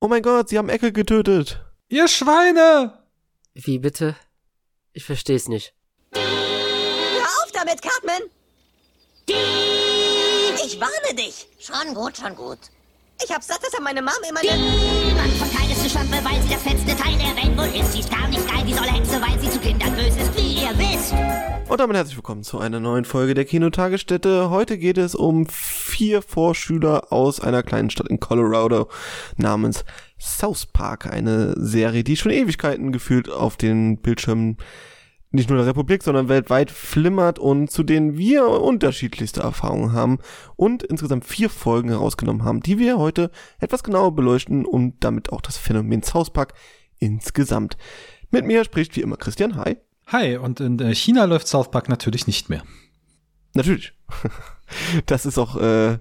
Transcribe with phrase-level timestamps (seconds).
[0.00, 1.60] Oh mein Gott, sie haben Ecke getötet.
[1.88, 3.02] Ihr Schweine!
[3.54, 4.14] Wie bitte?
[4.92, 5.74] Ich versteh's nicht.
[6.12, 6.22] Hör
[7.42, 8.22] auf damit, Cartman!
[10.64, 11.48] Ich warne dich!
[11.58, 12.58] Schon gut, schon gut.
[13.24, 14.40] Ich hab satt, dass er meine Mom immer...
[14.40, 17.92] Niemand von Teil ist weil sie das letzte Teil der Welt wohl ist.
[17.92, 20.62] Sie ist gar nicht geil, die soll Hexe, weil sie zu Kindern böse ist, wie
[20.62, 21.12] ihr wisst.
[21.68, 24.48] Und damit herzlich willkommen zu einer neuen Folge der Kinotagesstätte.
[24.48, 28.88] Heute geht es um vier Vorschüler aus einer kleinen Stadt in Colorado
[29.36, 29.84] namens
[30.18, 31.12] South Park.
[31.12, 34.56] Eine Serie, die schon Ewigkeiten gefühlt auf den Bildschirmen
[35.30, 40.20] nicht nur der Republik, sondern weltweit flimmert und zu denen wir unterschiedlichste Erfahrungen haben
[40.56, 45.42] und insgesamt vier Folgen herausgenommen haben, die wir heute etwas genauer beleuchten und damit auch
[45.42, 46.54] das Phänomen South Park
[46.98, 47.76] insgesamt.
[48.30, 49.56] Mit mir spricht wie immer Christian.
[49.56, 49.76] Hi.
[50.08, 52.62] Hi, und in äh, China läuft South Park natürlich nicht mehr.
[53.54, 53.92] Natürlich.
[55.06, 55.92] Das ist auch äh,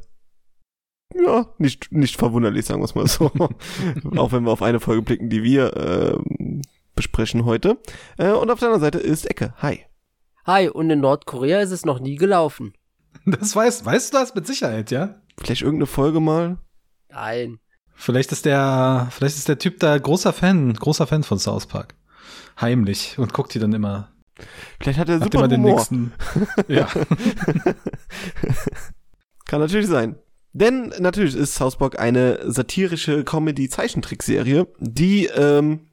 [1.16, 3.28] ja nicht nicht verwunderlich, sagen wir es mal so.
[4.18, 6.18] auch wenn wir auf eine Folge blicken, die wir äh,
[6.96, 7.78] besprechen heute.
[8.18, 9.54] Äh, und auf der anderen Seite ist Ecke.
[9.60, 9.86] Hi.
[10.46, 12.74] Hi, und in Nordkorea ist es noch nie gelaufen.
[13.26, 15.16] Das weißt, weißt du das mit Sicherheit, ja?
[15.40, 16.58] Vielleicht irgendeine Folge mal.
[17.08, 17.60] Nein.
[17.96, 21.96] Vielleicht ist der, vielleicht ist der Typ da großer Fan, großer Fan von South Park.
[22.60, 24.10] Heimlich und guckt die dann immer.
[24.80, 25.76] Vielleicht hat er Hat super immer den Humor.
[25.76, 26.14] nächsten.
[26.68, 26.88] Ja.
[29.46, 30.16] Kann natürlich sein.
[30.54, 35.88] Denn natürlich ist South Park eine satirische Comedy-Zeichentrickserie, die ähm,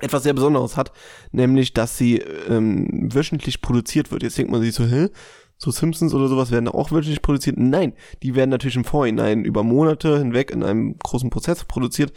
[0.00, 0.92] etwas sehr Besonderes hat,
[1.32, 4.22] nämlich, dass sie ähm, wöchentlich produziert wird.
[4.22, 5.08] Jetzt denkt man sich so, hä?
[5.58, 7.56] So Simpsons oder sowas werden auch wöchentlich produziert?
[7.58, 12.12] Nein, die werden natürlich im Vorhinein über Monate hinweg in einem großen Prozess produziert.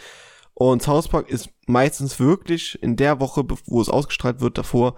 [0.55, 4.95] Und South Park ist meistens wirklich in der Woche, wo es ausgestrahlt wird, davor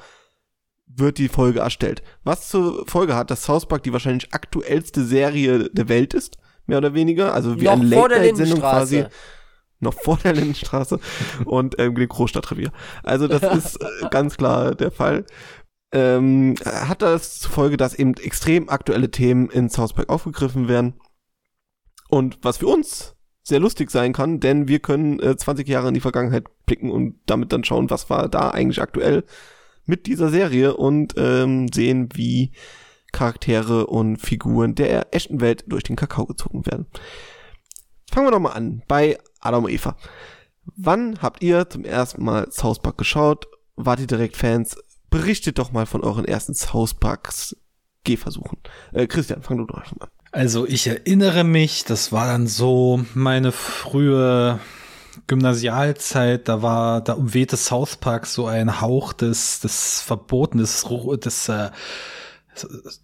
[0.86, 2.04] wird die Folge erstellt.
[2.24, 6.78] Was zur Folge hat, dass South Park die wahrscheinlich aktuellste Serie der Welt ist, mehr
[6.78, 7.34] oder weniger.
[7.34, 9.06] Also wie Noch eine Late-Night-Sendung quasi.
[9.80, 11.00] Noch vor der Lindenstraße
[11.46, 12.72] und ähm, dem Großstadtrevier.
[13.04, 15.26] Also das ist äh, ganz klar der Fall.
[15.92, 21.00] Ähm, hat das zur Folge, dass eben extrem aktuelle Themen in South Park aufgegriffen werden.
[22.10, 23.17] Und was für uns
[23.48, 27.16] sehr lustig sein kann, denn wir können äh, 20 Jahre in die Vergangenheit blicken und
[27.28, 29.24] damit dann schauen, was war da eigentlich aktuell
[29.86, 32.52] mit dieser Serie und ähm, sehen, wie
[33.14, 36.88] Charaktere und Figuren der echten Welt durch den Kakao gezogen werden.
[38.12, 39.96] Fangen wir doch mal an bei Adam und Eva.
[40.76, 43.48] Wann habt ihr zum ersten Mal South Park geschaut?
[43.78, 44.76] Wart ihr direkt Fans?
[45.10, 47.56] Berichtet doch mal von euren ersten South Parks
[48.04, 48.58] Gehversuchen.
[48.92, 50.10] Äh, Christian, fang du doch mal an.
[50.32, 54.60] Also ich erinnere mich, das war dann so meine frühe
[55.28, 60.86] Gymnasialzeit, da war, da umwehte South Park so ein Hauch des, des Verboten, des,
[61.24, 61.70] des, äh,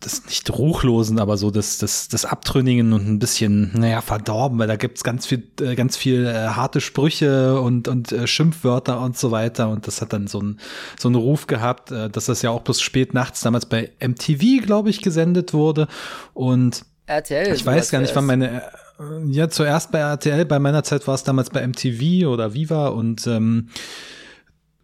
[0.04, 4.68] des nicht Ruchlosen, aber so des, des, des Abtrünnigen und ein bisschen, naja, verdorben, weil
[4.68, 9.18] da gibt's ganz viel, äh, ganz viel äh, harte Sprüche und, und äh, Schimpfwörter und
[9.18, 9.70] so weiter.
[9.70, 10.60] Und das hat dann so einen
[11.00, 14.90] so einen Ruf gehabt, dass das ja auch bis spät nachts damals bei MTV, glaube
[14.90, 15.88] ich, gesendet wurde.
[16.34, 17.54] Und RTL.
[17.54, 18.62] ich weiß gar nicht, wann meine,
[19.00, 22.88] äh, ja, zuerst bei RTL, bei meiner Zeit war es damals bei MTV oder Viva
[22.88, 23.70] und ähm,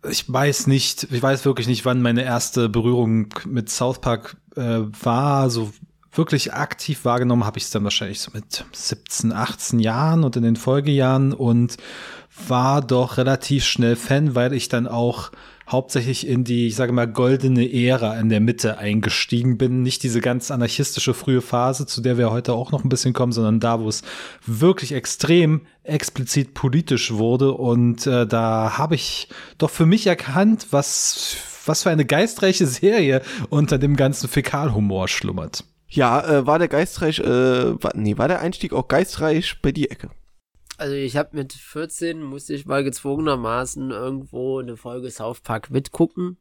[0.10, 4.80] ich weiß nicht, ich weiß wirklich nicht, wann meine erste Berührung mit South Park äh,
[5.02, 5.50] war.
[5.50, 5.74] So
[6.12, 10.44] wirklich aktiv wahrgenommen habe ich es dann wahrscheinlich so mit 17, 18 Jahren und in
[10.44, 11.78] den Folgejahren und
[12.48, 15.32] war doch relativ schnell Fan, weil ich dann auch
[15.70, 19.84] hauptsächlich in die, ich sage mal, goldene Ära in der Mitte eingestiegen bin.
[19.84, 23.32] Nicht diese ganz anarchistische frühe Phase, zu der wir heute auch noch ein bisschen kommen,
[23.32, 24.02] sondern da, wo es
[24.46, 27.54] wirklich extrem explizit politisch wurde.
[27.54, 33.22] Und äh, da habe ich doch für mich erkannt, was, was für eine geistreiche Serie
[33.50, 35.64] unter dem ganzen Fäkalhumor schlummert.
[35.88, 39.90] Ja, äh, war der geistreich, äh, war, nee, war der Einstieg auch geistreich bei die
[39.90, 40.10] Ecke?
[40.80, 46.38] Also ich habe mit 14 musste ich mal gezwungenermaßen irgendwo eine Folge South Park mitgucken.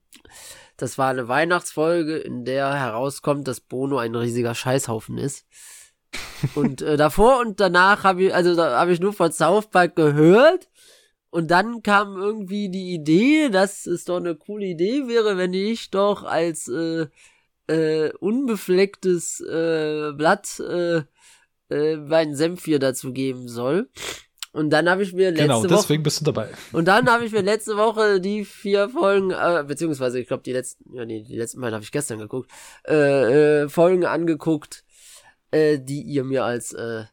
[0.77, 5.45] Das war eine Weihnachtsfolge, in der herauskommt, dass Bono ein riesiger Scheißhaufen ist.
[6.55, 9.97] Und äh, davor und danach habe ich, also da habe ich nur von South Park
[9.97, 10.69] gehört.
[11.31, 15.91] Und dann kam irgendwie die Idee, dass es doch eine coole Idee wäre, wenn ich
[15.91, 17.09] doch als äh,
[17.67, 21.03] äh, unbeflecktes äh, Blatt äh,
[21.71, 23.91] äh, meinen Senf hier dazu geben soll.
[24.59, 26.49] Und dann habe ich mir letzte Genau, Woche deswegen bist du dabei.
[26.73, 30.53] und dann habe ich mir letzte Woche die vier Folgen, äh, beziehungsweise ich glaube die
[30.53, 32.51] letzten, ja nee, die letzten beiden habe ich gestern geguckt,
[32.89, 34.83] äh, äh, Folgen angeguckt,
[35.53, 37.05] äh, die ihr mir als äh,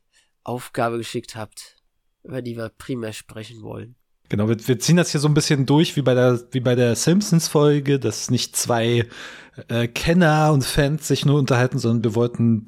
[0.44, 1.76] Aufgabe geschickt habt,
[2.24, 3.96] über die wir primär sprechen wollen.
[4.30, 6.74] Genau, wir, wir ziehen das hier so ein bisschen durch wie bei der, wie bei
[6.74, 9.08] der Simpsons-Folge, dass nicht zwei
[9.68, 12.66] äh, Kenner und Fans sich nur unterhalten, sondern wir wollten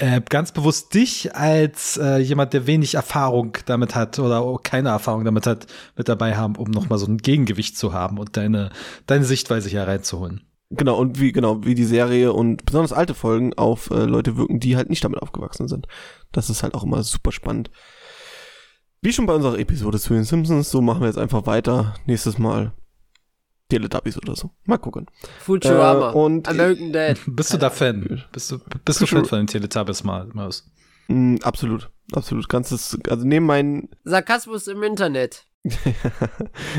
[0.00, 4.88] äh, ganz bewusst dich als äh, jemand, der wenig Erfahrung damit hat oder auch keine
[4.88, 5.66] Erfahrung damit hat,
[5.96, 8.70] mit dabei haben, um nochmal so ein Gegengewicht zu haben und deine,
[9.06, 10.42] deine Sichtweise hier reinzuholen.
[10.70, 14.60] Genau, und wie, genau, wie die Serie und besonders alte Folgen auf äh, Leute wirken,
[14.60, 15.86] die halt nicht damit aufgewachsen sind.
[16.32, 17.70] Das ist halt auch immer super spannend.
[19.02, 21.94] Wie schon bei unserer Episode zu den Simpsons, so machen wir jetzt einfach weiter.
[22.06, 22.72] Nächstes Mal
[23.70, 24.50] Teletubbies oder so.
[24.64, 25.06] Mal gucken.
[25.40, 26.10] Futurama.
[26.10, 27.18] Äh, und- American Dad.
[27.26, 28.22] Bist du da Fan?
[28.32, 30.70] Bist du, bist du Fan von den Teletubbies mal, Maus?
[31.08, 32.48] Mm, absolut, absolut.
[32.48, 35.46] Ganzes, also neben meinen, Sarkasmus im Internet.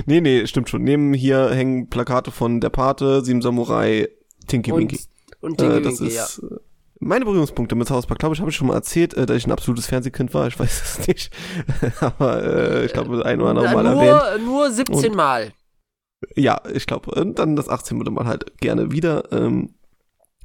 [0.06, 0.84] nee, nee, stimmt schon.
[0.84, 4.10] Neben hier hängen Plakate von Der Pate, Sieben Samurai,
[4.48, 5.00] Tinky Und, Winky.
[5.42, 6.24] und Tinky Äh, das Winky, ja.
[6.24, 6.56] ist äh,
[7.00, 8.20] meine Berührungspunkte mit South Park.
[8.20, 10.48] Glaube ich, habe ich schon mal erzählt, äh, dass ich ein absolutes Fernsehkind war.
[10.48, 11.32] Ich weiß es nicht.
[12.00, 14.46] Aber äh, ich glaube, ein oder andere Mal erwähnt.
[14.46, 15.52] nur, nur 17 Und- Mal.
[16.36, 17.12] Ja, ich glaube.
[17.12, 17.98] Und dann das 18.
[17.98, 19.32] Mal halt gerne wieder.
[19.32, 19.76] Ähm,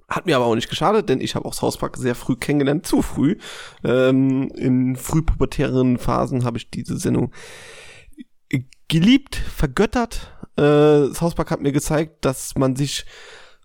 [0.09, 3.03] hat mir aber auch nicht geschadet, denn ich habe auch South sehr früh kennengelernt, zu
[3.03, 3.37] früh.
[3.83, 7.33] Ähm, in frühpubertären Phasen habe ich diese Sendung
[8.89, 10.33] geliebt, vergöttert.
[10.57, 13.05] Äh, South hat mir gezeigt, dass man sich,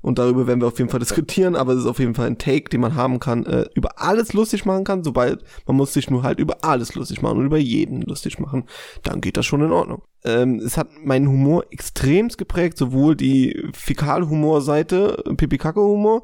[0.01, 2.37] und darüber werden wir auf jeden Fall diskutieren, aber es ist auf jeden Fall ein
[2.37, 6.09] Take, den man haben kann, äh, über alles lustig machen kann, sobald man muss sich
[6.09, 8.65] nur halt über alles lustig machen und über jeden lustig machen,
[9.03, 10.03] dann geht das schon in Ordnung.
[10.23, 16.23] Ähm, es hat meinen Humor extremst geprägt, sowohl die Fäkalhumor-Seite, Pipi-Kacke-Humor,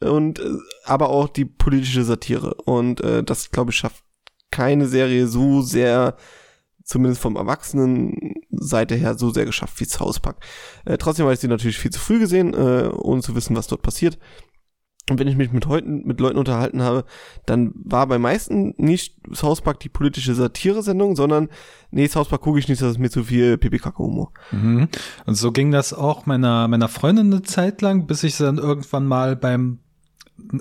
[0.00, 0.50] und äh,
[0.84, 2.54] aber auch die politische Satire.
[2.64, 4.04] Und äh, das, glaube ich, schafft
[4.50, 6.16] keine Serie so sehr,
[6.84, 10.20] zumindest vom Erwachsenen-Seite her, so sehr geschafft wie South.
[10.84, 13.66] Äh, trotzdem habe ich sie natürlich viel zu früh gesehen, äh, ohne zu wissen, was
[13.66, 14.18] dort passiert.
[15.10, 17.04] Und wenn ich mich mit, Leuten, mit Leuten unterhalten habe,
[17.44, 21.50] dann war bei meisten nicht South die politische Satire-Sendung, sondern
[21.90, 24.32] nee, South gucke ich nicht, das ist mir zu viel Pipi-Kacke-Humor.
[24.50, 24.88] Mhm.
[25.26, 28.56] Und so ging das auch meiner, meiner Freundin eine Zeit lang, bis ich sie dann
[28.56, 29.80] irgendwann mal beim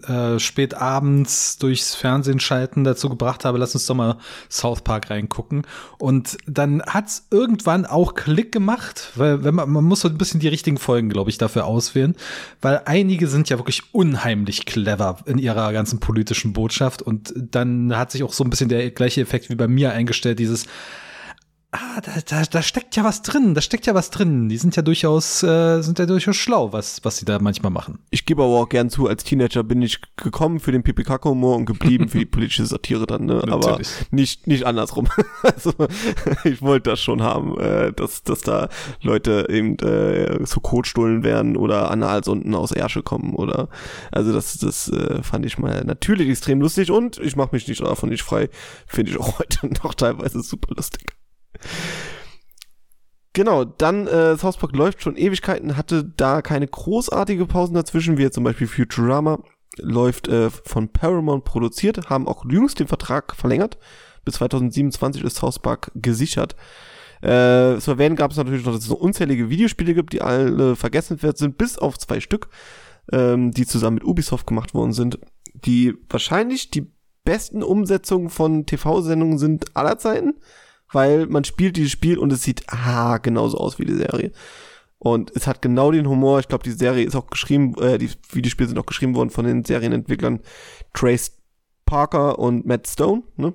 [0.08, 4.18] äh, spät abends durchs Fernsehen schalten dazu gebracht habe, lass uns doch mal
[4.50, 5.64] South Park reingucken.
[5.98, 10.40] Und dann hat's irgendwann auch Klick gemacht, weil wenn man, man muss so ein bisschen
[10.40, 12.16] die richtigen Folgen, glaube ich, dafür auswählen,
[12.62, 18.12] weil einige sind ja wirklich unheimlich clever in ihrer ganzen politischen Botschaft und dann hat
[18.12, 20.68] sich auch so ein bisschen der gleiche Effekt wie bei mir eingestellt, dieses
[21.76, 24.48] Ah, da, da, da steckt ja was drin, da steckt ja was drin.
[24.48, 27.98] Die sind ja durchaus, äh, sind ja durchaus schlau, was, was sie da manchmal machen.
[28.12, 31.66] Ich gebe aber auch gern zu, als Teenager bin ich gekommen für den Pipi-Kacke-Humor und
[31.66, 33.44] geblieben für die politische Satire dann, ne?
[33.50, 33.80] aber
[34.12, 35.08] nicht, nicht andersrum.
[35.42, 35.74] also,
[36.44, 38.70] ich wollte das schon haben, äh, dass, dass da
[39.02, 43.68] Leute eben äh, so Kotstullen werden oder Analsonden aus Ärsche kommen oder,
[44.12, 47.82] also das, das äh, fand ich mal natürlich extrem lustig und ich mache mich nicht
[47.82, 48.50] davon nicht frei,
[48.86, 51.16] finde ich auch heute noch teilweise super lustig.
[53.34, 58.30] Genau, dann äh, South Park läuft schon Ewigkeiten, hatte da keine großartige Pausen dazwischen, wie
[58.30, 59.40] zum Beispiel Futurama,
[59.80, 63.80] läuft äh, von Paramount produziert, haben auch jüngst den Vertrag verlängert.
[64.24, 66.56] Bis 2027 ist South Park gesichert.
[67.22, 70.76] Äh, zu erwähnen gab es natürlich noch, dass es so unzählige Videospiele gibt, die alle
[70.76, 72.50] vergessenswert sind, bis auf zwei Stück,
[73.12, 75.18] ähm, die zusammen mit Ubisoft gemacht worden sind,
[75.54, 76.92] die wahrscheinlich die
[77.24, 80.36] besten Umsetzungen von TV-Sendungen sind aller Zeiten
[80.94, 84.32] weil man spielt dieses Spiel und es sieht ah, genauso aus wie die Serie.
[84.98, 86.40] Und es hat genau den Humor.
[86.40, 89.46] Ich glaube, die Serie ist auch geschrieben, äh, die Videospiele sind auch geschrieben worden von
[89.46, 90.40] den Serienentwicklern
[90.94, 91.34] Trace
[91.86, 93.24] Parker und Matt Stone.
[93.36, 93.54] Ne?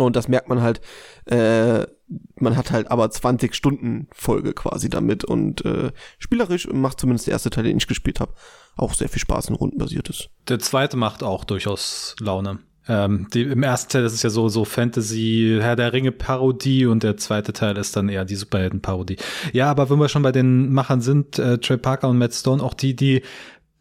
[0.00, 0.80] Und das merkt man halt.
[1.26, 1.86] Äh,
[2.36, 7.32] man hat halt aber 20 Stunden Folge quasi damit und äh, spielerisch macht zumindest der
[7.32, 8.32] erste Teil, den ich gespielt habe,
[8.76, 10.30] auch sehr viel Spaß und rundenbasiert ist.
[10.48, 12.60] Der zweite macht auch durchaus Laune.
[12.88, 16.86] Ähm, die, Im ersten Teil ist es ja so, so Fantasy, Herr der Ringe Parodie
[16.86, 19.16] und der zweite Teil ist dann eher die Superhelden Parodie.
[19.52, 22.62] Ja, aber wenn wir schon bei den Machern sind, äh, Trey Parker und Matt Stone,
[22.62, 23.22] auch die, die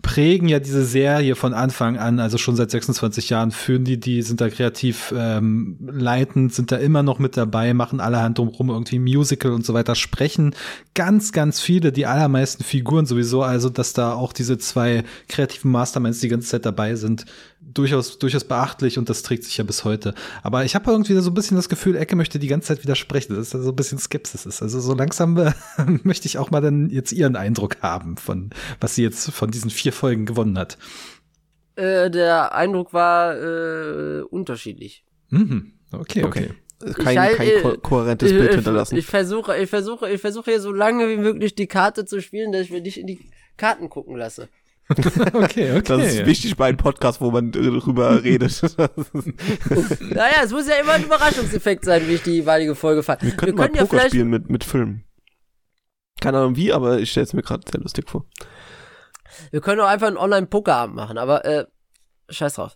[0.02, 4.22] prägen ja diese Serie von Anfang an, also schon seit 26 Jahren führen die, die
[4.22, 9.00] sind da kreativ ähm, leitend, sind da immer noch mit dabei, machen allerhand drumherum irgendwie
[9.00, 10.56] Musical und so weiter, sprechen
[10.94, 16.20] ganz, ganz viele, die allermeisten Figuren sowieso, also dass da auch diese zwei kreativen Masterminds
[16.20, 17.26] die ganze Zeit dabei sind,
[17.74, 20.14] durchaus, durchaus beachtlich und das trägt sich ja bis heute.
[20.44, 23.36] Aber ich habe irgendwie so ein bisschen das Gefühl, Ecke möchte die ganze Zeit widersprechen,
[23.36, 24.62] dass da so ein bisschen Skepsis ist.
[24.62, 25.52] Also so langsam äh,
[26.04, 29.70] möchte ich auch mal dann jetzt ihren Eindruck haben von, was sie jetzt von diesen
[29.70, 30.78] vier Folgen gewonnen hat.
[31.76, 35.06] Äh, der Eindruck war äh, unterschiedlich.
[35.30, 35.74] Mhm.
[35.92, 36.52] Okay, okay.
[36.80, 38.98] Kein, halt, kein äh, ko kohärentes Bild ich, hinterlassen.
[38.98, 42.52] Ich versuche, ich versuche, ich versuche hier so lange wie möglich die Karte zu spielen,
[42.52, 43.20] dass ich mir nicht in die
[43.58, 44.50] Karten gucken lasse.
[44.90, 45.32] Okay,
[45.78, 45.82] okay.
[45.84, 48.62] Das ist wichtig bei einem Podcast, wo man drüber redet.
[50.02, 53.22] Naja, es muss ja immer ein Überraschungseffekt sein, wie ich die jeweilige Folge fand.
[53.22, 55.04] Wir können mal Poker spielen mit, mit Filmen.
[56.22, 58.26] Keine Ahnung wie, aber ich stelle es mir gerade sehr lustig vor.
[59.52, 61.66] Wir können auch einfach einen Online-Pokerabend machen, aber äh,
[62.30, 62.76] scheiß drauf.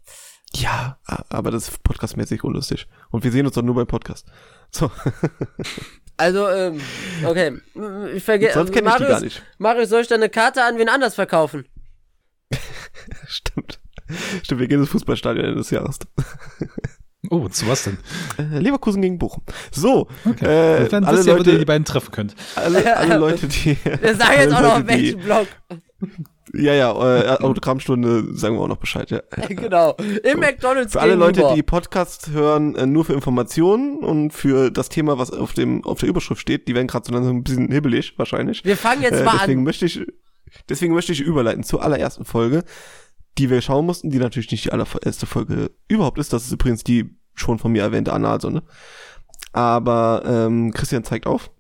[0.54, 2.88] Ja, a- aber das ist podcastmäßig unlustig.
[3.10, 4.28] Und wir sehen uns doch nur beim Podcast.
[4.70, 4.92] So,
[6.18, 6.80] Also, ähm,
[7.26, 7.58] okay.
[8.14, 8.54] Ich vergesse.
[8.54, 9.42] sonst kenne ich die gar nicht.
[9.58, 11.66] Marius, soll ich deine Karte an wen anders verkaufen?
[14.44, 14.62] Stimmt.
[14.62, 16.00] Wir gehen ins Fußballstadion Ende des Jahres.
[17.30, 17.98] Oh, zu was denn?
[18.38, 19.44] Äh, Leverkusen gegen Bochum.
[19.72, 20.84] So, Okay.
[20.86, 22.36] äh, Dann alle wisst ihr, wo ihr die Leute, beiden treffen könnt.
[22.56, 23.78] alle, alle Leute, die...
[24.02, 25.48] Wir sagen jetzt auch noch, Leute, welchen Blog.
[26.54, 29.22] Ja, ja, äh, Autogrammstunde sagen wir auch noch Bescheid, ja.
[29.50, 29.96] genau.
[30.24, 34.90] Im McDonalds Für alle Leute, die Podcast hören, äh, nur für Informationen und für das
[34.90, 37.72] Thema, was auf dem auf der Überschrift steht, die werden gerade so langsam ein bisschen
[37.72, 38.66] hibbelig wahrscheinlich.
[38.66, 39.64] Wir fangen jetzt Äh, mal deswegen an.
[39.66, 40.06] möchte ich
[40.68, 42.64] deswegen möchte ich überleiten zur allerersten Folge,
[43.38, 46.34] die wir schauen mussten, die natürlich nicht die allererste Folge überhaupt ist.
[46.34, 48.64] Das ist übrigens die schon von mir erwähnte Analsonne.
[49.54, 51.52] Aber ähm, Christian zeigt auf.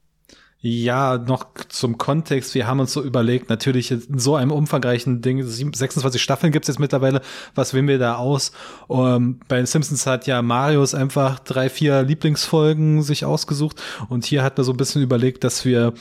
[0.63, 2.53] Ja, noch zum Kontext.
[2.53, 6.67] Wir haben uns so überlegt, natürlich in so einem umfangreichen Ding, sieben- 26 Staffeln gibt's
[6.67, 7.21] jetzt mittlerweile.
[7.55, 8.51] Was wählen wir da aus?
[8.87, 13.81] Um, bei den Simpsons hat ja Marius einfach drei, vier Lieblingsfolgen sich ausgesucht.
[14.07, 15.93] Und hier hat man so ein bisschen überlegt, dass wir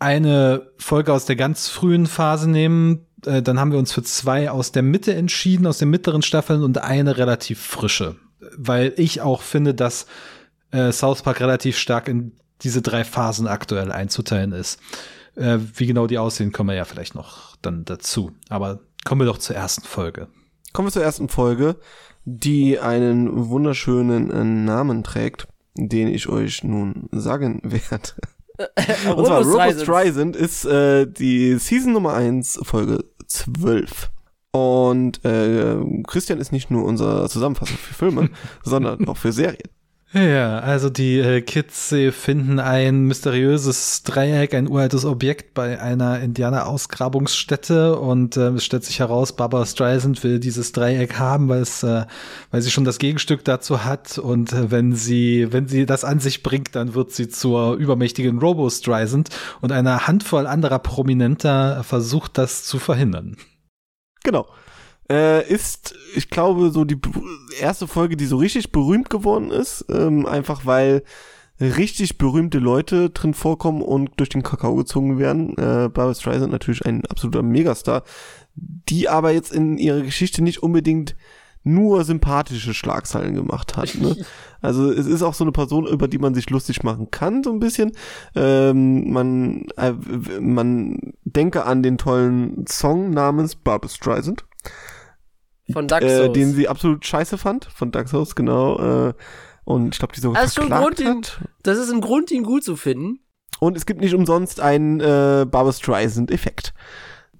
[0.00, 3.06] eine Folge aus der ganz frühen Phase nehmen.
[3.26, 6.62] Äh, Dann haben wir uns für zwei aus der Mitte entschieden, aus den mittleren Staffeln
[6.62, 8.16] und eine relativ frische.
[8.56, 10.06] Weil ich auch finde, dass
[10.70, 14.80] äh, South Park relativ stark in diese drei Phasen aktuell einzuteilen ist.
[15.36, 18.32] Äh, wie genau die aussehen, kommen wir ja vielleicht noch dann dazu.
[18.48, 20.28] Aber kommen wir doch zur ersten Folge.
[20.72, 21.76] Kommen wir zur ersten Folge,
[22.24, 28.12] die einen wunderschönen äh, Namen trägt, den ich euch nun sagen werde.
[28.56, 29.82] Und zwar Streisand.
[29.82, 34.10] Streisand ist äh, die Season Nummer 1, Folge 12.
[34.52, 38.30] Und äh, Christian ist nicht nur unser Zusammenfasser für Filme,
[38.62, 39.68] sondern auch für Serien.
[40.14, 47.98] Ja, also die äh, Kids finden ein mysteriöses Dreieck, ein uraltes Objekt bei einer Indianer-Ausgrabungsstätte
[47.98, 52.04] und äh, es stellt sich heraus, Barbara Streisand will dieses Dreieck haben, weil es, äh,
[52.52, 56.20] weil sie schon das Gegenstück dazu hat und äh, wenn sie, wenn sie das an
[56.20, 59.30] sich bringt, dann wird sie zur übermächtigen Robo Streisand
[59.62, 63.36] und eine Handvoll anderer Prominenter versucht das zu verhindern.
[64.22, 64.46] Genau.
[65.10, 66.98] Äh, ist, ich glaube, so die
[67.60, 71.02] erste Folge, die so richtig berühmt geworden ist, ähm, einfach weil
[71.60, 75.50] richtig berühmte Leute drin vorkommen und durch den Kakao gezogen werden.
[75.52, 78.02] Äh, Barbara Streisand natürlich ein absoluter Megastar,
[78.54, 81.14] die aber jetzt in ihrer Geschichte nicht unbedingt
[81.64, 83.94] nur sympathische Schlagzeilen gemacht hat.
[83.96, 84.16] Ne?
[84.60, 87.52] Also es ist auch so eine Person, über die man sich lustig machen kann, so
[87.52, 87.92] ein bisschen.
[88.34, 89.92] Ähm, man, äh,
[90.40, 94.46] man denke an den tollen Song namens Barbara Streisand,
[95.72, 96.32] Von Dark äh, Souls.
[96.32, 99.08] den sie absolut scheiße fand, von Dark Souls, genau.
[99.08, 99.14] Äh,
[99.64, 101.48] und ich glaube, die sogar Das ist schon ein verklagt Grund, ihn, hat.
[101.62, 103.20] das ist ein Grund, ihn gut zu finden.
[103.60, 106.74] Und es gibt nicht umsonst einen äh, Barbara Streisand-Effekt,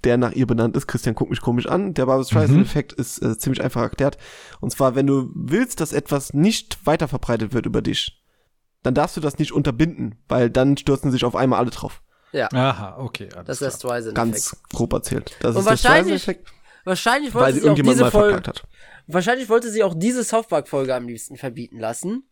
[0.04, 0.86] der nach ihr benannt ist.
[0.86, 1.92] Christian guckt mich komisch an.
[1.92, 4.16] Der Barbara Streisand-Effekt ist äh, ziemlich einfach erklärt.
[4.60, 8.22] Und zwar, wenn du willst, dass etwas nicht weiter verbreitet wird über dich,
[8.82, 12.00] dann darfst du das nicht unterbinden, weil dann stürzen sich auf einmal alle drauf.
[12.52, 13.28] Aha, okay.
[13.34, 13.70] alles Das ist der.
[13.88, 14.16] Streisand-Effekt.
[14.16, 15.36] Ganz grob erzählt.
[15.40, 16.52] Das Und ist der wahrscheinlich Streisand-Effekt,
[16.84, 18.52] Wahrscheinlich weil wollte sie sie auch irgendjemand diese Folge,
[19.06, 22.28] wahrscheinlich wollte sie auch diese South Park Folge am liebsten verbieten lassen.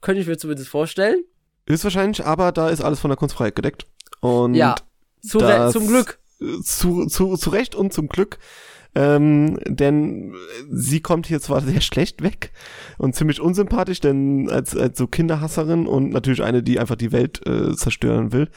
[0.00, 1.24] Könnte ich mir zumindest vorstellen.
[1.68, 3.86] Höchstwahrscheinlich, aber da ist alles von der Kunstfreiheit gedeckt.
[4.20, 4.74] Und ja.
[5.20, 6.18] Zu das- zum Glück.
[6.64, 8.38] zu, zu, zu Recht und zum Glück.
[8.94, 10.34] Ähm, denn
[10.70, 12.52] sie kommt hier zwar sehr schlecht weg
[12.98, 17.46] und ziemlich unsympathisch, denn als, als so Kinderhasserin und natürlich eine, die einfach die Welt
[17.46, 18.50] äh, zerstören will.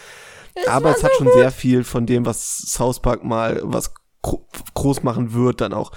[0.68, 3.94] Aber es hat schon sehr viel von dem, was South Park mal was
[4.74, 5.92] groß machen wird, dann auch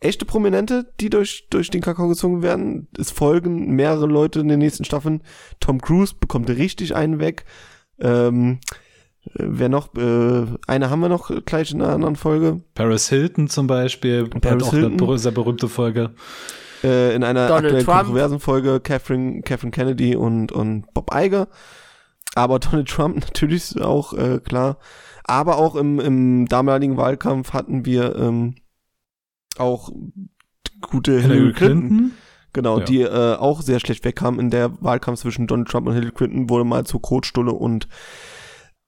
[0.00, 2.88] echte Prominente, die durch, durch den Kakao gezogen werden.
[2.98, 5.22] Es folgen mehrere Leute in den nächsten Staffeln.
[5.60, 7.44] Tom Cruise bekommt richtig einen weg.
[7.98, 8.58] Ähm,
[9.24, 9.94] äh, wer noch?
[9.94, 12.60] Äh, eine haben wir noch gleich in einer anderen Folge.
[12.74, 15.08] Paris Hilton zum Beispiel, Paris hat auch Hilton.
[15.08, 16.10] eine sehr berühmte Folge.
[16.82, 17.98] Äh, in einer Donald aktuellen Trump.
[17.98, 21.48] kontroversen Folge Catherine, Catherine Kennedy und, und Bob Iger.
[22.34, 24.78] Aber Donald Trump natürlich auch, äh, klar.
[25.24, 28.56] Aber auch im, im damaligen Wahlkampf hatten wir ähm,
[29.58, 29.90] auch
[30.80, 32.12] gute Hillary, Clinton.
[32.52, 32.84] Genau, Ja.
[32.84, 34.38] die äh, auch sehr schlecht wegkam.
[34.38, 37.88] In der Wahlkampf zwischen Donald Trump und Hillary Clinton wurde mal zu Kotstulle und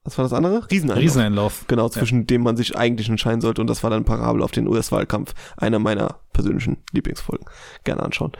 [0.03, 0.65] was war das andere?
[0.71, 1.03] Rieseneinlauf.
[1.03, 1.65] Rieseneinlauf.
[1.67, 3.59] Genau, zwischen dem man sich eigentlich entscheiden sollte.
[3.59, 5.33] Und das war dann Parabel auf den US-Wahlkampf.
[5.57, 7.45] Einer meiner persönlichen Lieblingsfolgen.
[7.83, 8.31] Gerne anschauen.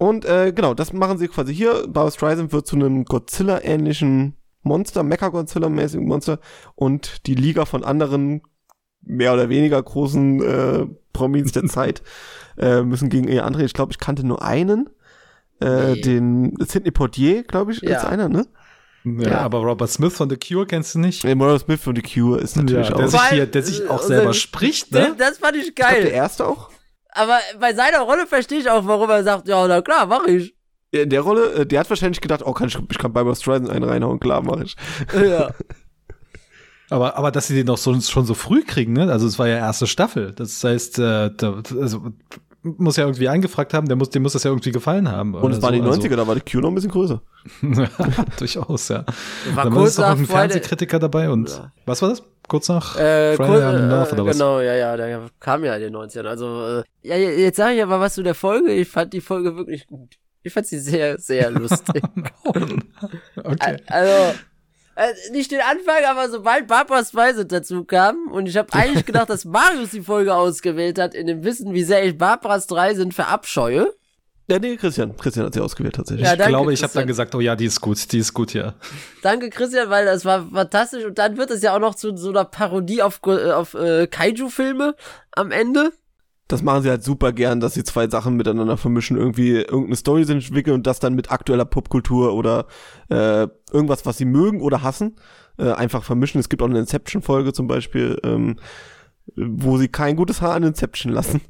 [0.00, 1.84] Und äh, genau, das machen sie quasi hier.
[1.86, 4.34] Barbara Streisand wird zu einem Godzilla-ähnlichen
[4.68, 6.38] Monster, Mecha-Godzilla-mäßigen Monster.
[6.76, 8.42] Und die Liga von anderen,
[9.02, 12.02] mehr oder weniger großen äh, Promis der Zeit
[12.58, 13.66] äh, müssen gegen ihr antreten.
[13.66, 14.88] Ich glaube, ich kannte nur einen.
[15.60, 16.00] Äh, Nee.
[16.02, 17.96] Den Sidney Portier, glaube ich, Ja.
[17.98, 18.46] ist einer, ne?
[19.04, 19.38] Ja, Ja.
[19.40, 21.24] aber Robert Smith von The Cure kennst du nicht?
[21.24, 22.98] Nee, Morris Smith von The Cure ist natürlich ja, auch.
[22.98, 25.14] der sich, Weil- hier, der sich auch selber äh, spricht, ne?
[25.18, 26.10] Das fand ich Ich glaub, der geil.
[26.12, 26.70] erste auch?
[27.10, 30.54] Aber bei seiner Rolle verstehe ich auch, warum er sagt, ja, na klar, mach ich.
[30.90, 33.68] In der Rolle, äh, der hat wahrscheinlich gedacht, oh, kann ich, ich kann Barbara Streisand
[33.70, 34.74] einen reinhauen, klar, mach ich.
[35.14, 35.50] Ja.
[36.90, 39.12] Aber, aber dass sie den noch so, schon so früh kriegen, ne?
[39.12, 40.32] Also es war ja erste Staffel.
[40.32, 42.12] Das heißt, äh, da, also
[42.62, 45.34] muss ja irgendwie angefragt haben, der muss, dem muss das ja irgendwie gefallen haben.
[45.34, 45.82] Und es waren so.
[46.00, 47.20] die 90er, da war die Q noch ein bisschen größer.
[47.62, 47.84] Also,
[48.38, 49.04] Durchaus, ja.
[49.54, 51.72] War Dann kurz ist auch nach ein Friday- Fernsehkritiker dabei und Ja.
[51.84, 52.22] was war das?
[52.48, 54.36] Kurz nach Äh, Friday Love äh, oder was?
[54.38, 56.24] genau, ja, ja, der kam ja in den 90ern.
[56.26, 58.72] Also, äh, ja, jetzt sage ich aber was zu der Folge.
[58.72, 60.16] Ich fand die Folge wirklich gut.
[60.48, 62.02] Ich fand sie sehr, sehr lustig.
[63.36, 63.76] okay.
[63.86, 64.34] Also,
[64.96, 69.30] äh, nicht den Anfang, aber sobald Barbara Streisand dazu kam und ich habe eigentlich gedacht,
[69.30, 73.92] dass Marius die Folge ausgewählt hat, in dem Wissen, wie sehr ich Barbara Streisand verabscheue.
[74.50, 75.14] Ja, nee, Christian.
[75.18, 76.24] Christian hat sie ausgewählt tatsächlich.
[76.24, 78.32] Ja, ich danke, glaube, ich habe dann gesagt, oh ja, die ist gut, die ist
[78.32, 78.74] gut, ja.
[79.22, 81.04] Danke, Christian, weil das war fantastisch.
[81.04, 84.06] Und dann wird es ja auch noch zu so einer Parodie auf, äh, auf äh,
[84.06, 84.96] Kaiju-Filme
[85.32, 85.92] am Ende.
[86.48, 90.22] Das machen sie halt super gern, dass sie zwei Sachen miteinander vermischen, irgendwie irgendeine Story
[90.22, 92.66] entwickeln und das dann mit aktueller Popkultur oder
[93.10, 95.16] äh, irgendwas, was sie mögen oder hassen,
[95.58, 96.40] äh, einfach vermischen.
[96.40, 98.56] Es gibt auch eine Inception-Folge zum Beispiel, ähm,
[99.36, 101.42] wo sie kein gutes Haar an Inception lassen.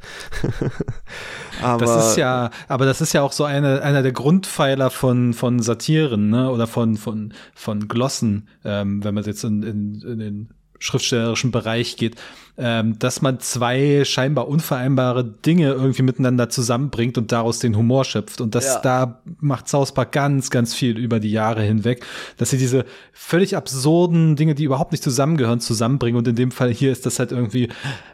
[1.62, 5.33] aber Das ist ja, aber das ist ja auch so eine, einer der Grundpfeiler von,
[5.33, 10.19] von Satiren, ne, oder von, von, von Glossen, ähm, wenn man jetzt in, in, in
[10.19, 12.17] den schriftstellerischen Bereich geht,
[12.58, 18.40] ähm, dass man zwei scheinbar unvereinbare Dinge irgendwie miteinander zusammenbringt und daraus den Humor schöpft.
[18.40, 18.80] Und das Ja.
[18.80, 22.04] da macht South Park ganz, ganz viel über die Jahre hinweg,
[22.36, 26.18] dass sie diese völlig absurden Dinge, die überhaupt nicht zusammengehören, zusammenbringen.
[26.18, 27.68] Und in dem Fall hier ist das halt irgendwie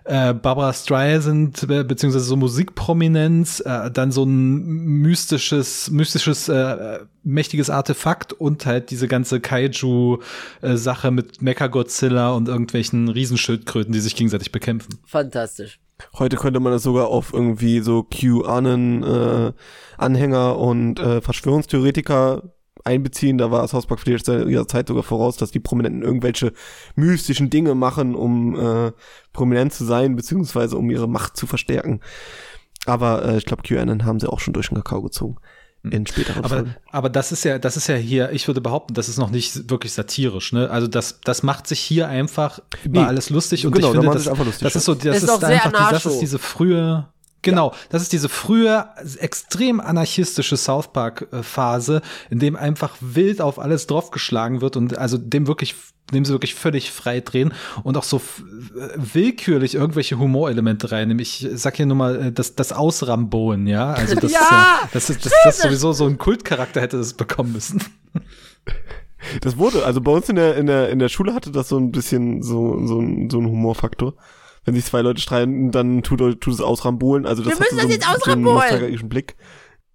[0.04, 4.64] äh, Barbara Streisand, äh, beziehungsweise so Musikprominenz, äh, dann so ein
[5.00, 13.92] mystisches, mystisches, äh, mächtiges Artefakt und halt diese ganze Kaiju-Sache mit Mechagodzilla und irgendwelchen Riesenschildkröten,
[13.92, 14.98] die sich gegenseitig bekämpfen.
[15.06, 15.80] Fantastisch.
[16.18, 19.52] Heute könnte man das sogar auf irgendwie so QAnon äh,
[19.96, 22.42] Anhänger und äh, Verschwörungstheoretiker
[22.84, 23.38] einbeziehen.
[23.38, 26.52] Da war South Park vielleicht zu ihrer Zeit sogar voraus, dass die Prominenten irgendwelche
[26.96, 28.92] mystischen Dinge machen, um äh,
[29.32, 32.00] prominent zu sein, beziehungsweise um ihre Macht zu verstärken.
[32.86, 35.36] Aber äh, ich glaube, QAnon haben sie auch schon durch den Kakao gezogen.
[35.90, 36.76] In späteren Aber, Folgen.
[36.92, 39.68] aber das ist ja, das ist ja hier, ich würde behaupten, das ist noch nicht
[39.68, 40.70] wirklich satirisch, ne?
[40.70, 44.14] Also das, das macht sich hier einfach über Nee, alles lustig und genau, ich finde,
[44.14, 44.78] das, lustig, das ja.
[44.78, 47.06] ist so, das Ist ist, einfach, die, das ist diese frühe,
[47.42, 53.42] genau, das ist diese frühe, extrem anarchistische South Park äh, Phase, in dem einfach wild
[53.42, 55.74] auf alles draufgeschlagen wird und also dem wirklich,
[56.12, 58.20] dem sie wirklich völlig frei drehen und auch so
[58.96, 61.20] willkürlich irgendwelche Humorelemente reinnehmen.
[61.20, 64.40] Ich sag hier nur mal, äh, das, das Ausramboen, ja, also das, Ja!
[64.40, 67.82] ist ja, das ist, das, das sowieso so ein Kultcharakter hätte das bekommen müssen.
[69.40, 71.78] Das wurde, also bei uns in der, in der, in der Schule hatte das so
[71.78, 74.12] ein bisschen so, so, ein, so ein Humorfaktor.
[74.66, 77.24] Wenn sich zwei Leute streiten, dann tut, tut es ausrambolen.
[77.24, 79.08] Also das Wir müssen so, das einen- jetzt so einen ausrambolen.
[79.08, 79.36] Blick.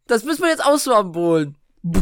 [0.08, 1.56] Das müssen wir jetzt ausrambolen.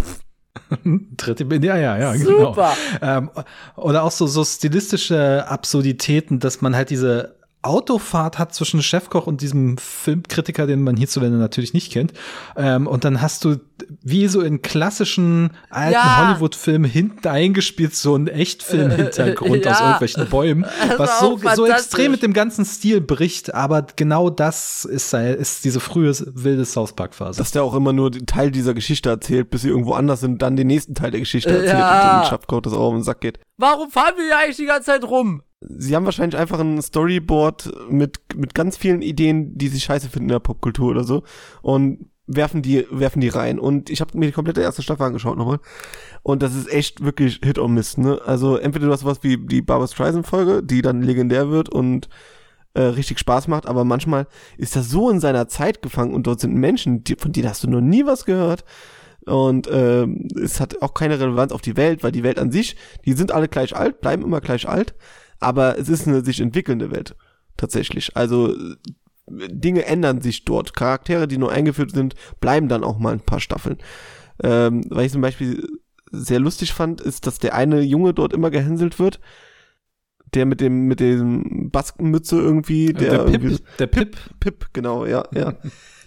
[1.17, 2.49] Tritt ihm in die Eier, ja, genau.
[2.49, 2.73] Super.
[3.01, 3.29] Ähm,
[3.75, 9.41] oder auch so, so stilistische Absurditäten, dass man halt diese Autofahrt hat zwischen Chefkoch und
[9.41, 12.13] diesem Filmkritiker, den man hierzulande natürlich nicht kennt.
[12.55, 13.57] Ähm, und dann hast du,
[14.03, 16.27] wie so in klassischen alten Ja.
[16.29, 19.85] Hollywood-Filmen hinten eingespielt, so ein Echtfilm-Hintergrund aus Ja.
[19.85, 20.65] irgendwelchen Bäumen,
[20.97, 23.53] was so, so extrem mit dem ganzen Stil bricht.
[23.53, 27.37] Aber genau das ist, ist diese frühe wilde South Park-Phase.
[27.39, 30.41] Dass der auch immer nur den Teil dieser Geschichte erzählt, bis sie irgendwo anders sind,
[30.41, 31.95] dann den nächsten Teil der Geschichte erzählt Ja.
[31.95, 33.39] und dann Schafkoch das auch auf den Sack geht.
[33.57, 35.41] Warum fahren wir hier eigentlich die ganze Zeit rum?
[35.59, 40.29] Sie haben wahrscheinlich einfach ein Storyboard mit, mit ganz vielen Ideen, die sie scheiße finden
[40.29, 41.23] in der Popkultur oder so
[41.63, 43.57] und werfen die, werfen die rein.
[43.57, 45.59] Und ich habe mir die komplette erste Staffel angeschaut nochmal.
[46.21, 48.21] Und das ist echt wirklich Hit or Miss, ne?
[48.23, 52.09] Also entweder du hast was wie die Barbara Streisand-Folge, die dann legendär wird und
[52.73, 56.39] äh, richtig Spaß macht, aber manchmal ist das so in seiner Zeit gefangen und dort
[56.39, 58.63] sind Menschen, die, von denen hast du noch nie was gehört.
[59.25, 62.77] Und ähm, es hat auch keine Relevanz auf die Welt, weil die Welt an sich,
[63.05, 64.95] die sind alle gleich alt, bleiben immer gleich alt,
[65.39, 67.15] aber es ist eine sich entwickelnde Welt
[67.57, 68.15] tatsächlich.
[68.15, 68.75] Also äh,
[69.29, 70.73] Dinge ändern sich dort.
[70.75, 73.77] Charaktere, die nur eingeführt sind, bleiben dann auch mal ein paar Staffeln.
[74.41, 75.67] Ähm, weil ich zum Beispiel
[76.11, 79.19] sehr lustig fand, ist, dass der eine Junge dort immer gehänselt wird.
[80.33, 85.05] Der mit dem, mit dem Baskenmütze irgendwie, der, der irgendwie Pip, der Pip, Pip, genau,
[85.05, 85.53] ja, ja.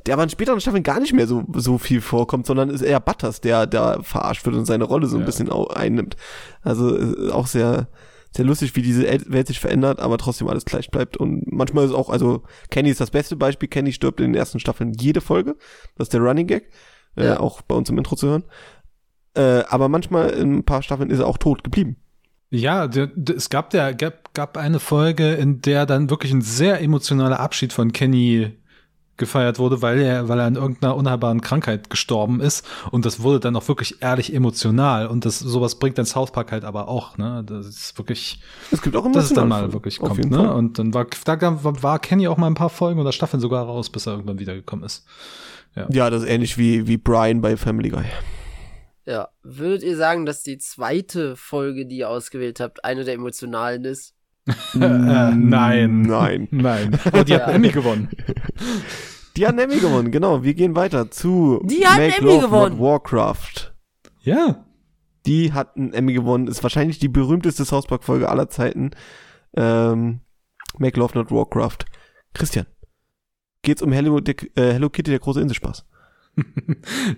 [0.07, 3.01] Der aber in späteren Staffeln gar nicht mehr so, so viel vorkommt, sondern ist eher
[3.01, 5.27] Butters, der da verarscht wird und seine Rolle so ein Ja.
[5.27, 6.17] bisschen einnimmt.
[6.63, 7.87] Also äh, auch sehr,
[8.35, 11.17] sehr lustig, wie diese El- Welt sich verändert, aber trotzdem alles gleich bleibt.
[11.17, 13.69] Und manchmal ist auch, also Kenny ist das beste Beispiel.
[13.69, 15.57] Kenny stirbt in den ersten Staffeln jede Folge.
[15.97, 16.71] Das ist der Running Gag.
[17.17, 17.41] Äh, Ja.
[17.41, 18.45] auch bei uns im Intro zu hören.
[19.35, 21.97] Äh, aber manchmal in ein paar Staffeln ist er auch tot geblieben.
[22.51, 26.43] Ja, der, der, es gab der gab, gab eine Folge, in der dann wirklich ein
[26.43, 28.57] sehr emotionaler Abschied von Kenny
[29.21, 32.67] gefeiert wurde, weil er, weil er an irgendeiner unheilbaren Krankheit gestorben ist.
[32.91, 35.07] Und das wurde dann auch wirklich ehrlich emotional.
[35.07, 37.17] Und das sowas bringt dann South Park halt aber auch.
[37.17, 37.45] Ne?
[37.47, 38.41] Das ist wirklich.
[38.73, 40.19] Es gibt auch immer dass es dann mal wirklich Auf kommt.
[40.19, 40.39] jeden Ne?
[40.39, 40.57] Fall.
[40.57, 43.91] Und dann war, da war Kenny auch mal ein paar Folgen oder Staffeln sogar raus,
[43.91, 45.07] bis er irgendwann wiedergekommen ist.
[45.91, 48.05] Ja, das ist ähnlich wie, wie Brian bei Family Guy.
[49.07, 49.29] Ja.
[49.43, 54.15] Würdet ihr sagen, dass die zweite Folge, die ihr ausgewählt habt, eine der emotionalen ist?
[54.47, 56.03] Äh, nein.
[56.03, 56.49] Nein.
[56.51, 56.99] Nein.
[57.05, 57.57] Aber die hat einen.
[57.57, 58.09] Emmy gewonnen.
[59.37, 60.43] Die hat einen Emmy gewonnen, genau.
[60.43, 62.77] Wir gehen weiter zu Die hat Make Emmy Love gewonnen.
[62.79, 63.73] Not Warcraft.
[64.23, 64.65] Ja.
[65.27, 68.91] Die hat einen Emmy gewonnen, ist wahrscheinlich die berühmteste South Park Folge aller Zeiten.
[69.57, 70.21] Ähm,
[70.79, 71.79] Make Love Not Warcraft.
[72.33, 72.67] Christian,
[73.63, 75.85] geht's um Hello, der, äh, Hello Kitty, der große Inselspieß?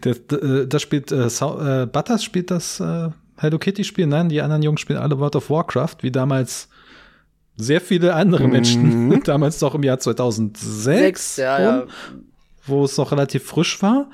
[0.01, 4.07] Das, äh, das spielt, äh, Sau- äh, Butters spielt das äh, Hello Kitty Spiel.
[4.07, 6.69] Nein, die anderen Jungs spielen alle World of Warcraft, wie damals
[7.57, 8.51] sehr viele andere Mhm.
[8.53, 9.21] Menschen.
[9.25, 10.85] damals doch im Jahr 2006.
[10.85, 11.79] Sechs, ja, ja.
[11.81, 11.89] rum,
[12.67, 14.09] Wo es noch relativ frisch war.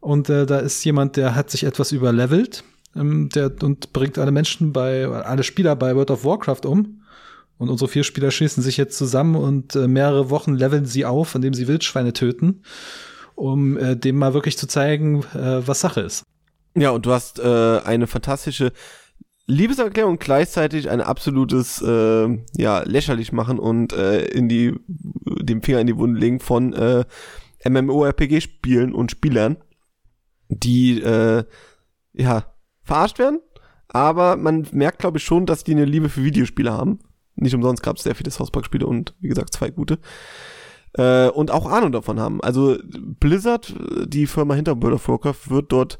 [0.00, 2.64] Und äh, da ist jemand, der hat sich etwas überlevelt.
[2.96, 7.02] Ähm, der, und bringt alle Menschen bei, alle Spieler bei World of Warcraft um.
[7.58, 11.36] Und unsere vier Spieler schließen sich jetzt zusammen und äh, mehrere Wochen leveln sie auf,
[11.36, 12.62] indem sie Wildschweine töten,
[13.36, 16.24] um äh, dem mal wirklich zu zeigen, äh, was Sache ist.
[16.74, 18.72] Ja, und du hast äh, eine fantastische
[19.46, 25.86] Liebeserklärung gleichzeitig ein absolutes äh, ja lächerlich machen und äh, in die dem Finger in
[25.88, 27.04] die Wunde legen von äh,
[27.68, 29.56] MMORPG Spielen und Spielern,
[30.48, 31.44] die äh,
[32.12, 32.44] ja
[32.82, 33.40] verarscht werden,
[33.88, 37.00] aber man merkt glaube ich schon, dass die eine Liebe für Videospiele haben.
[37.34, 39.98] Nicht umsonst gab es sehr viele South Park Spiele und wie gesagt zwei gute.
[40.94, 42.40] Äh, und auch Ahnung davon haben.
[42.42, 43.74] Also Blizzard,
[44.06, 45.98] die Firma hinter World of Warcraft, wird dort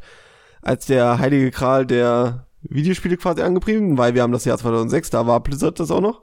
[0.61, 5.27] als der heilige Kral der Videospiele quasi angepriesen, weil wir haben das Jahr 2006, da
[5.27, 6.23] war Blizzard das auch noch.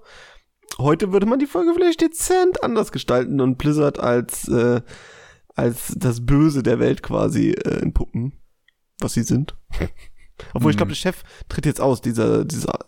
[0.77, 4.81] Heute würde man die Folge vielleicht dezent anders gestalten und Blizzard als äh,
[5.55, 8.33] als das Böse der Welt quasi äh, entpuppen,
[8.99, 9.57] was sie sind.
[10.53, 12.79] Obwohl ich glaube, der Chef tritt jetzt aus, dieser dieser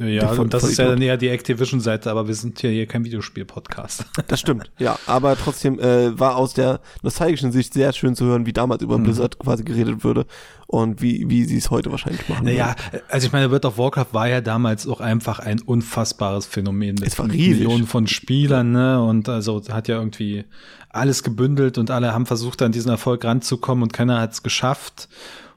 [0.00, 3.04] Ja, und das ist ja dann eher die Activision-Seite, aber wir sind ja hier kein
[3.04, 4.06] Videospiel-Podcast.
[4.26, 4.98] Das stimmt, ja.
[5.06, 8.96] Aber trotzdem äh, war aus der nostalgischen Sicht sehr schön zu hören, wie damals über
[8.96, 9.02] Mhm.
[9.04, 10.24] Blizzard quasi geredet würde
[10.66, 12.46] und wie, wie sie es heute wahrscheinlich machen.
[12.46, 12.74] Naja,
[13.10, 17.06] also ich meine, World of Warcraft war ja damals auch einfach ein unfassbares Phänomen mit
[17.06, 17.60] Es war riesig.
[17.60, 19.02] Millionen von Spielern, ne?
[19.02, 20.46] Und also hat ja irgendwie
[20.88, 25.08] alles gebündelt und alle haben versucht, an diesen Erfolg ranzukommen und keiner hat es geschafft.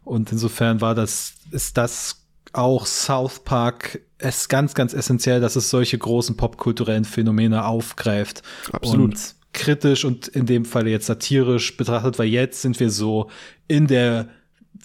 [0.03, 5.69] Und insofern war das, ist das auch South Park es ganz, ganz essentiell, dass es
[5.69, 8.43] solche großen popkulturellen Phänomene aufgreift.
[8.71, 9.11] Absolut.
[9.11, 13.29] Und kritisch und in dem Fall jetzt satirisch betrachtet, weil jetzt sind wir so
[13.67, 14.27] in der,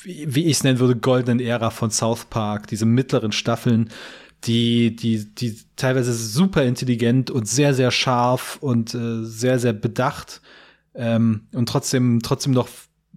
[0.03, 3.91] wie, wie ich es nennen würde, goldenen Ära von South Park, diese mittleren Staffeln,
[4.45, 10.41] die, die, die teilweise super intelligent und sehr, sehr scharf und äh, sehr, sehr bedacht
[10.95, 12.69] ähm, und trotzdem, trotzdem noch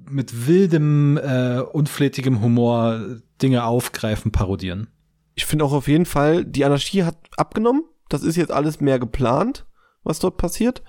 [0.10, 4.88] mit wildem, äh, unflätigem Humor Dinge aufgreifen, parodieren.
[5.36, 7.84] Ich finde auch auf jeden Fall, die Anarchie hat abgenommen.
[8.10, 9.66] Das ist jetzt alles mehr geplant,
[10.04, 10.84] was dort passiert.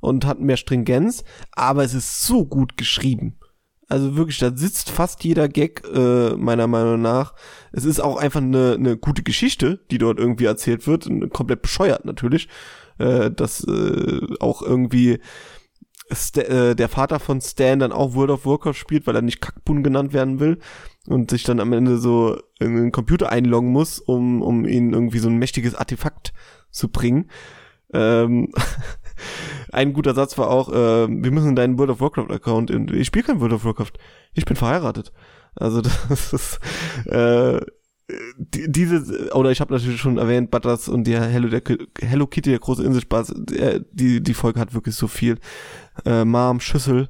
[0.00, 1.24] Und hat mehr Stringenz.
[1.52, 3.38] Aber es ist so gut geschrieben.
[3.88, 7.34] Also wirklich, da sitzt fast jeder Gag, äh, meiner Meinung nach.
[7.72, 11.08] Es ist auch einfach eine, eine gute Geschichte, die dort irgendwie erzählt wird.
[11.32, 12.48] Komplett bescheuert natürlich.
[12.98, 15.20] Äh, dass äh, auch irgendwie
[16.12, 19.40] Sta äh, der Vater von Stan dann auch World of Warcraft spielt, weil er nicht
[19.40, 20.58] Kackbun genannt werden will
[21.06, 25.18] und sich dann am Ende so in den Computer einloggen muss, um, um ihnen irgendwie
[25.18, 26.32] so ein mächtiges Artefakt
[26.70, 27.30] zu bringen.
[27.92, 28.52] Ähm,
[29.72, 33.06] ein guter Satz war auch, äh, wir müssen deinen World of Warcraft Account, in, ich
[33.06, 33.92] spiele kein World of Warcraft,
[34.34, 35.12] ich bin verheiratet.
[35.54, 36.60] Also das ist
[37.06, 37.60] äh,
[38.38, 41.62] die, diese, oder ich habe natürlich schon erwähnt, Butters und der Hello, der,
[42.00, 45.38] Hello Kitty, der große Inselspaß, der, die, die Folge hat wirklich so viel.
[46.04, 47.08] Äh, Mom, Schüssel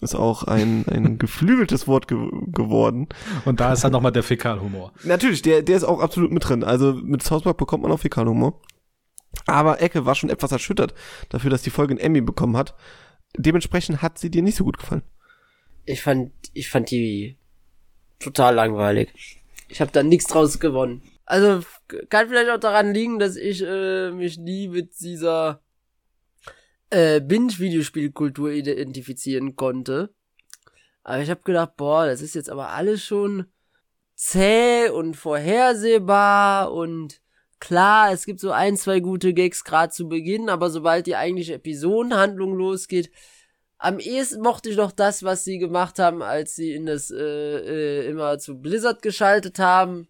[0.00, 3.08] ist auch ein, ein geflügeltes Wort ge geworden.
[3.44, 4.92] Und da ist dann nochmal der Fäkalhumor.
[5.04, 6.64] Natürlich, der, der ist auch absolut mit drin.
[6.64, 8.60] Also mit South Park bekommt man auch Fäkalhumor.
[9.46, 10.94] Aber Ecke war schon etwas erschüttert
[11.30, 12.74] dafür, dass die Folge einen Emmy bekommen hat.
[13.36, 15.02] Dementsprechend hat sie dir nicht so gut gefallen.
[15.84, 17.38] Ich fand, ich fand die
[18.20, 19.42] total langweilig.
[19.68, 21.02] Ich habe da nichts draus gewonnen.
[21.24, 21.64] Also
[22.10, 25.61] kann vielleicht auch daran liegen, dass ich äh, mich nie mit dieser
[26.92, 30.14] äh, Binge-Videospielkultur identifizieren konnte.
[31.02, 33.46] Aber ich habe gedacht, boah, das ist jetzt aber alles schon
[34.14, 37.20] zäh und vorhersehbar und
[37.58, 41.54] klar, es gibt so ein, zwei gute Gags gerade zu Beginn, aber sobald die eigentliche
[41.54, 43.10] Episodenhandlung losgeht,
[43.78, 47.16] am ehesten mochte ich noch das, was sie gemacht haben, als sie in das äh,
[47.16, 50.08] äh, immer zu Blizzard geschaltet haben.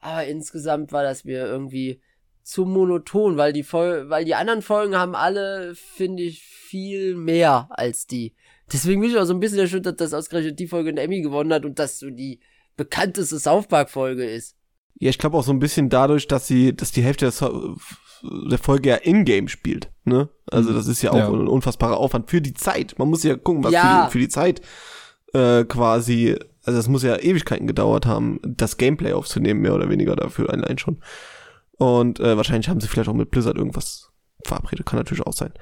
[0.00, 2.00] Aber insgesamt war das mir irgendwie
[2.46, 7.66] zu monoton, weil die Fol weil die anderen Folgen haben alle, finde ich, viel mehr
[7.70, 8.34] als die.
[8.72, 11.52] Deswegen bin ich auch so ein bisschen erschüttert, dass ausgerechnet die Folge einen Emmy gewonnen
[11.52, 12.38] hat und das so die
[12.76, 14.54] bekannteste South Park Folge ist.
[14.98, 17.76] Ja, ich glaube auch so ein bisschen dadurch, dass sie, dass die Hälfte der, so
[18.48, 20.28] der Folge ja in-game spielt, ne?
[20.48, 21.28] Also das ist ja auch Ja.
[21.28, 22.94] ein unfassbarer Aufwand für die Zeit.
[22.98, 23.80] Man muss ja gucken, was Ja.
[23.82, 24.60] für, die, für die Zeit
[25.34, 30.14] äh, quasi, also das muss ja Ewigkeiten gedauert haben, das Gameplay aufzunehmen, mehr oder weniger
[30.14, 31.02] dafür allein schon.
[31.78, 34.10] Und äh, wahrscheinlich haben sie vielleicht auch mit Blizzard irgendwas
[34.44, 35.52] verabredet, kann natürlich auch sein.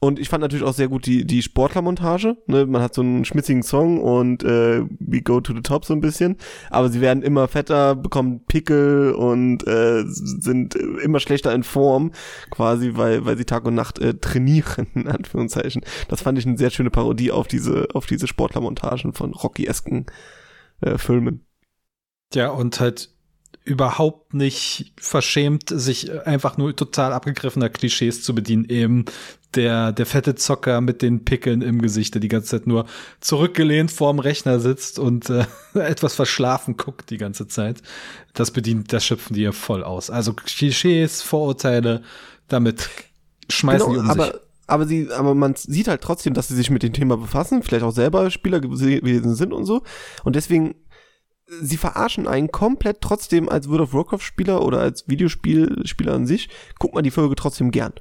[0.00, 2.36] Und ich fand natürlich auch sehr gut die, die Sportlermontage.
[2.46, 2.66] Ne?
[2.66, 6.00] Man hat so einen schmitzigen Song und äh, We Go to the Top so ein
[6.00, 6.36] bisschen.
[6.70, 12.12] Aber sie werden immer fetter, bekommen Pickel und äh, sind immer schlechter in Form,
[12.50, 15.82] quasi, weil, weil sie Tag und Nacht äh, trainieren, in Anführungszeichen.
[16.08, 20.06] Das fand ich eine sehr schöne Parodie auf diese, auf diese Sportlermontagen von Rocky-esken
[20.80, 21.44] äh, Filmen.
[22.34, 23.10] Ja, und halt
[23.68, 28.64] überhaupt nicht verschämt, sich einfach nur total abgegriffener Klischees zu bedienen.
[28.64, 29.04] Eben
[29.54, 32.86] der, der fette Zocker mit den Pickeln im Gesicht, der die ganze Zeit nur
[33.20, 37.82] zurückgelehnt vorm Rechner sitzt und äh, etwas verschlafen guckt die ganze Zeit.
[38.32, 40.10] Das bedient, das schöpfen die ja voll aus.
[40.10, 42.02] Also Klischees, Vorurteile,
[42.48, 42.88] damit
[43.50, 44.12] schmeißen die um sich.
[44.14, 47.18] Genau, aber, aber sie, aber man sieht halt trotzdem, dass sie sich mit dem Thema
[47.18, 49.82] befassen, vielleicht auch selber Spieler gewesen sind und so.
[50.24, 50.74] Und deswegen,
[51.48, 56.48] sie verarschen einen komplett trotzdem als World of Warcraft Spieler oder als Videospielspieler an sich,
[56.78, 57.92] guckt man die Folge trotzdem gern.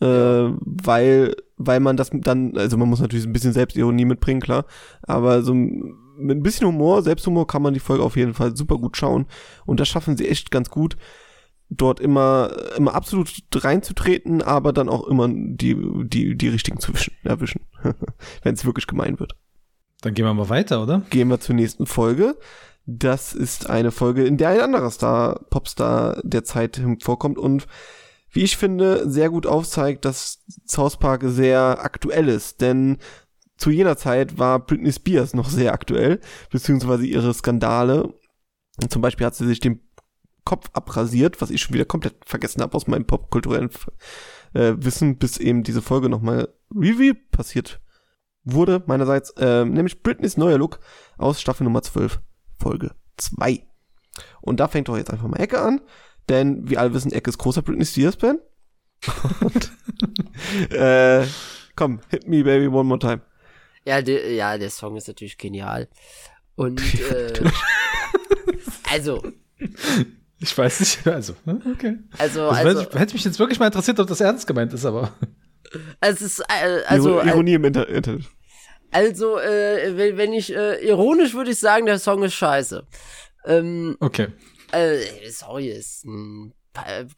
[0.00, 4.64] Äh, weil, weil man das dann, also man muss natürlich ein bisschen Selbstironie mitbringen, klar,
[5.02, 8.76] aber so mit ein bisschen Humor, Selbsthumor kann man die Folge auf jeden Fall super
[8.76, 9.26] gut schauen.
[9.66, 10.96] Und das schaffen sie echt ganz gut
[11.70, 17.14] dort immer, immer absolut reinzutreten, aber dann auch immer die, die, die richtigen zu wischen,
[17.24, 17.60] erwischen,
[18.42, 19.36] wenn es wirklich gemein wird.
[20.00, 21.02] Dann gehen wir mal weiter, oder?
[21.10, 22.36] Gehen wir zur nächsten Folge.
[22.90, 27.66] Das ist eine Folge, in der ein anderer Star, Popstar der Zeit vorkommt und
[28.30, 32.96] wie ich finde, sehr gut aufzeigt, dass South Park sehr aktuell ist, denn
[33.58, 36.18] zu jener Zeit war Britney Spears noch sehr aktuell,
[36.50, 38.14] beziehungsweise ihre Skandale.
[38.80, 39.82] Und zum Beispiel hat sie sich den
[40.46, 43.68] Kopf abrasiert, was ich schon wieder komplett vergessen habe aus meinem popkulturellen
[44.54, 47.82] äh, Wissen, bis eben diese Folge nochmal Review passiert
[48.44, 50.80] wurde, meinerseits, äh, nämlich Britneys neuer Look
[51.18, 52.20] aus Staffel Nummer 12,
[52.58, 53.62] Folge 2.
[54.40, 55.80] Und da fängt doch jetzt einfach mal Ecke an,
[56.28, 58.38] denn wir alle wissen, Ecke ist großer Britney Spears-Fan.
[59.40, 59.70] Und,
[60.72, 61.26] äh,
[61.76, 63.20] komm, hit me baby one more time.
[63.84, 65.88] Ja, der, ja, der Song ist natürlich genial.
[66.56, 67.32] Und äh,
[68.90, 69.22] also,
[70.40, 71.60] Ich weiß nicht, also, ne?
[71.72, 71.98] okay.
[72.18, 74.84] also, Das also, hätte, hätte mich jetzt wirklich mal interessiert, ob das ernst gemeint ist,
[74.84, 75.12] aber.
[76.00, 78.24] es ist äh, also, Iro- Ironie im Inter Internet.
[78.90, 82.86] Also, äh, wenn, wenn ich äh, ironisch würde ich sagen, der Song ist scheiße.
[83.44, 84.28] Ähm, Okay.
[84.72, 84.98] äh,
[85.30, 86.52] sorry, ist ein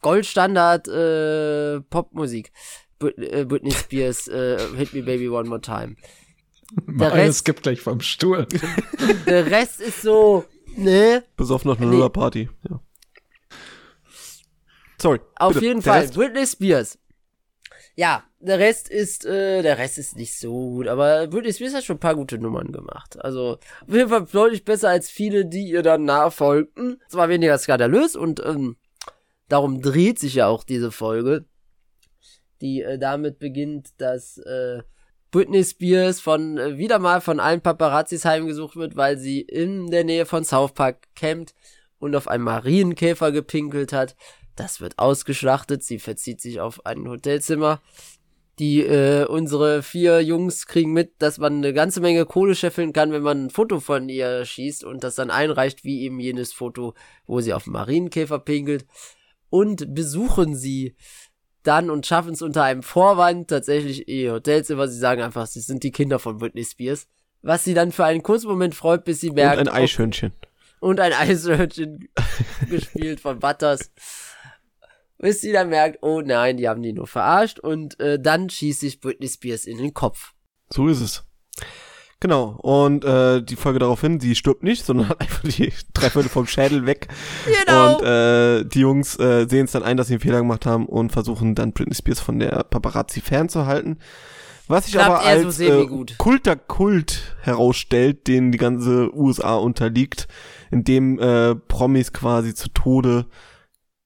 [0.01, 2.51] Goldstandard äh, Popmusik.
[3.17, 5.95] Äh, Britney Spears, äh, Hit Me Baby One More Time.
[6.87, 8.47] Der Rest- gibt gleich vom Stuhl.
[9.25, 11.23] Der Rest ist so, ne?
[11.35, 11.95] Besoffen auf einer Nee.
[11.97, 12.49] Lula-Party.
[12.69, 12.79] Ja.
[15.01, 15.19] Sorry.
[15.37, 15.65] Auf bitte.
[15.65, 16.13] jeden Der Fall, Rest?
[16.13, 16.97] Britney Spears.
[17.95, 21.83] Ja, der Rest ist, äh, der Rest ist nicht so gut, aber Britney Spears hat
[21.83, 23.19] schon ein paar gute Nummern gemacht.
[23.23, 27.01] Also, auf jeden Fall deutlich besser als viele, die ihr dann nachfolgten.
[27.07, 28.77] Es war weniger skandalös und, ähm,
[29.49, 31.45] darum dreht sich ja auch diese Folge,
[32.61, 34.83] die äh, damit beginnt, dass, äh,
[35.31, 40.03] Britney Spears von, äh, wieder mal von allen Paparazzis heimgesucht wird, weil sie in der
[40.03, 41.53] Nähe von South Park campt
[41.99, 44.15] und auf einen Marienkäfer gepinkelt hat.
[44.61, 45.83] Das wird ausgeschlachtet.
[45.83, 47.81] Sie verzieht sich auf ein Hotelzimmer.
[48.59, 53.11] Die, äh, unsere vier Jungs kriegen mit, dass man eine ganze Menge Kohle scheffeln kann,
[53.11, 56.93] wenn man ein Foto von ihr schießt und das dann einreicht, wie eben jenes Foto,
[57.25, 58.85] wo sie auf den Marienkäfer pinkelt.
[59.49, 60.95] Und besuchen sie
[61.63, 64.87] dann und schaffen es unter einem Vorwand tatsächlich ihr Hotelzimmer.
[64.87, 67.07] Sie sagen einfach, sie sind die Kinder von Britney Spears.
[67.41, 70.33] Was sie dann für einen kurzen Moment freut, bis sie Und merkt, ein ob- Eichhörnchen.
[70.79, 72.09] und ein Eishörnchen
[72.69, 73.91] gespielt von Butters.
[75.21, 78.79] Bis sie dann merkt, oh nein, die haben die nur verarscht und äh, dann schießt
[78.79, 80.33] sich Britney Spears in den Kopf.
[80.69, 81.23] So ist es.
[82.19, 82.57] Genau.
[82.61, 86.47] Und äh, die Folge daraufhin, sie stirbt nicht, sondern hat einfach die drei Viertel vom
[86.47, 87.07] Schädel weg.
[87.45, 87.97] Genau.
[87.97, 90.87] Und äh, die Jungs äh, sehen es dann ein, dass sie einen Fehler gemacht haben
[90.87, 93.99] und versuchen dann Britney Spears von der Paparazzi fernzuhalten.
[94.67, 100.27] Was sich aber eher so als äh, kulter Kult herausstellt, den die ganze USA unterliegt,
[100.71, 103.25] in dem äh, Promis quasi zu Tode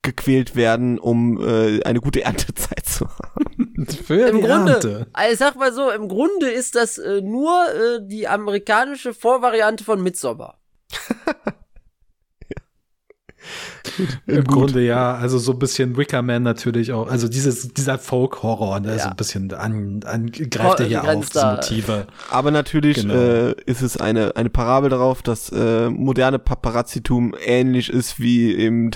[0.06, 3.88] gequält werden, um äh, eine gute Erntezeit zu haben.
[4.06, 5.08] Für Im die Grunde, Ernte.
[5.12, 9.84] also ich sag mal so, im Grunde ist das äh, nur äh, die amerikanische Vorvariante
[9.84, 10.60] von Midsommar.
[14.28, 17.08] Im Grunde ja, also so ein bisschen Wickerman natürlich auch.
[17.10, 19.00] Also dieses, dieser Folk-Horror, ne, Ja.
[19.00, 22.08] so ein bisschen an, an greift er hier auf, diese Motive.
[22.30, 23.14] Aber natürlich Genau.
[23.14, 28.92] äh, ist es eine, eine Parabel darauf, dass äh, moderne Paparazzitum ähnlich ist wie eben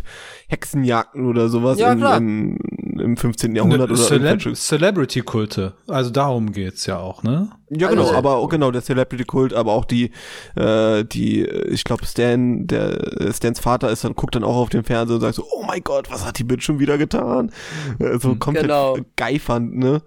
[0.48, 3.56] Hexenjagden oder sowas Ja, im, im, im 15.
[3.56, 5.74] Jahrhundert oder Celeb Celebrity-Kulte.
[5.88, 7.50] Also darum geht's ja auch, ne?
[7.72, 10.12] Ja, genau, Also- aber auch genau der Celebrity Kult, aber auch die,
[10.56, 14.70] äh, die, ich glaube Stan, der äh, Stans Vater ist dann guckt dann auch auf
[14.70, 17.52] den Fernseher und sagt so, oh mein Gott, was hat die Bitch schon wieder getan?
[18.00, 18.98] Äh, so komplett Genau.
[19.16, 20.02] geifernd, ne?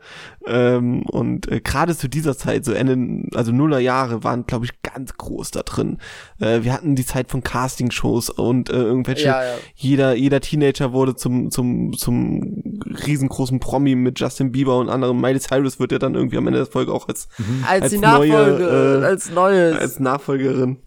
[0.46, 4.82] Ähm, und äh, gerade zu dieser Zeit, so Ende, also Nuller Jahre, waren glaube ich
[4.82, 5.98] ganz groß da drin.
[6.40, 9.50] Äh, wir hatten die Zeit von Castingshows und äh, irgendwelche Ja, ja.
[9.76, 15.20] jeder, jeder Teenager wurde zum, zum, zum riesengroßen Promi mit Justin Bieber und anderen.
[15.20, 17.28] Miley Cyrus wird ja dann irgendwie am Ende der Folge auch als,
[17.66, 19.78] Als, als die neue, Nachfolge, äh, als neues.
[19.78, 20.78] als Nachfolgerin.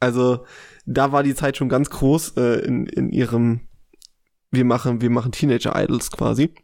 [0.00, 0.44] Also,
[0.86, 3.60] da war die Zeit schon ganz groß äh, in, in ihrem,
[4.50, 6.54] wir machen, wir machen Teenager-Idols quasi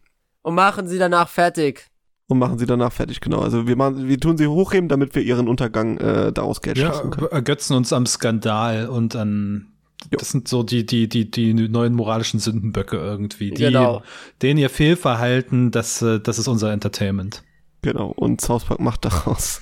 [0.42, 1.86] und machen sie danach fertig.
[2.26, 3.40] und machen sie danach fertig, genau.
[3.40, 6.88] Also wir machen, wir tun sie hochheben, damit wir ihren Untergang äh, daraus Geld Ja,
[6.88, 7.28] schaffen können.
[7.30, 9.72] ergötzen uns am Skandal und an
[10.12, 10.18] Jo.
[10.18, 13.50] das sind so die, die, die, die neuen moralischen Sündenböcke irgendwie.
[13.50, 14.02] Die, Genau.
[14.42, 17.42] Denen ihr Fehlverhalten, das, äh, das ist unser Entertainment.
[17.82, 18.08] Genau.
[18.08, 19.60] Und South Park macht daraus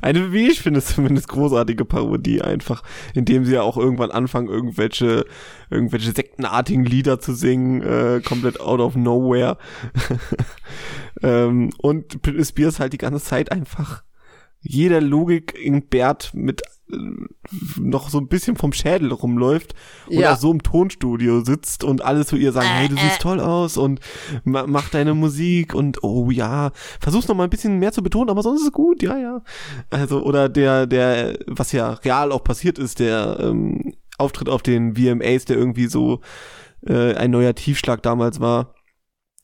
[0.00, 2.82] eine, wie ich finde, zumindest großartige Parodie einfach,
[3.14, 5.26] indem sie ja auch irgendwann anfangen, irgendwelche,
[5.70, 9.58] irgendwelche sektenartigen Lieder zu singen, äh, komplett out of nowhere.
[11.22, 14.02] ähm, und Britney Spears halt die ganze Zeit einfach
[14.62, 16.62] jeder Logik in Bert mit
[17.78, 19.74] noch so ein bisschen vom Schädel rumläuft
[20.08, 20.18] Ja.
[20.18, 23.76] oder so im Tonstudio sitzt und alle zu ihr sagen, hey, du siehst toll aus
[23.76, 24.00] und
[24.44, 28.30] ma mach deine Musik und oh ja, versuch's noch mal ein bisschen mehr zu betonen,
[28.30, 29.42] aber sonst ist es gut, ja, ja.
[29.90, 34.96] Also, oder der, der, was ja real auch passiert ist, der ähm, Auftritt auf den
[34.96, 36.20] VMAs, der irgendwie so
[36.86, 38.74] äh, ein neuer Tiefschlag damals war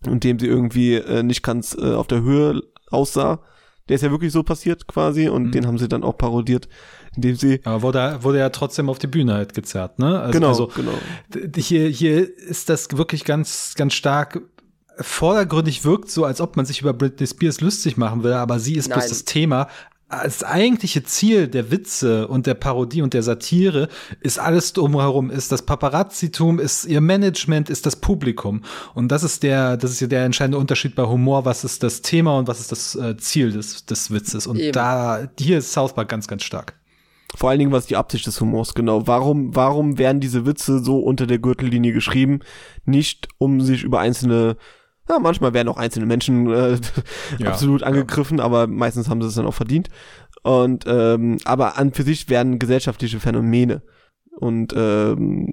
[0.06, 3.40] und dem sie irgendwie äh, nicht ganz äh, auf der Höhe aussah.
[3.88, 5.50] Der ist ja wirklich so passiert quasi und Mhm.
[5.52, 6.68] den haben sie dann auch parodiert,
[7.16, 10.20] indem sie Aber wurde, wurde ja trotzdem auf die Bühne halt gezerrt, ne?
[10.20, 10.92] Also, genau, Also, genau.
[11.56, 14.42] hier, hier ist das wirklich ganz, ganz stark
[14.98, 18.76] vordergründig wirkt so, als ob man sich über Britney Spears lustig machen will, aber sie
[18.76, 19.08] ist bloß Nein.
[19.08, 19.68] das Thema.
[20.08, 23.88] Das eigentliche Ziel der Witze und der Parodie und der Satire
[24.20, 28.62] ist alles drumherum, ist das Paparazzitum, ist ihr Management, ist das Publikum.
[28.94, 31.44] Und das ist der, das ist ja der entscheidende Unterschied bei Humor.
[31.44, 34.46] Was ist das Thema und was ist das äh, Ziel des, des Witzes?
[34.46, 34.72] Und Eben.
[34.72, 36.74] da, hier ist South Park ganz, ganz stark.
[37.34, 39.06] Vor allen Dingen, was die Absicht des Humors, genau.
[39.06, 42.40] Warum, warum werden diese Witze so unter der Gürtellinie geschrieben?
[42.84, 44.56] Nicht, um sich über einzelne,
[45.08, 46.78] ja, manchmal werden auch einzelne Menschen äh,
[47.38, 49.90] Ja, absolut angegriffen, aber meistens haben sie es dann auch verdient.
[50.42, 53.82] Und ähm, aber an für sich werden gesellschaftliche Phänomene
[54.36, 55.52] und ähm,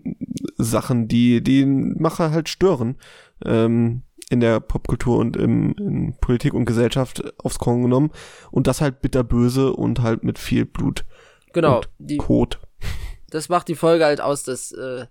[0.57, 2.97] Sachen, die die Macher halt stören
[3.43, 8.11] ähm, in der Popkultur und im, in Politik und Gesellschaft aufs Korn genommen
[8.51, 11.05] und das halt bitterböse und halt mit viel Blut
[11.53, 11.77] Genau.
[11.77, 12.59] Und Die, Kot.
[13.29, 15.05] das macht die Folge halt aus, dass, äh,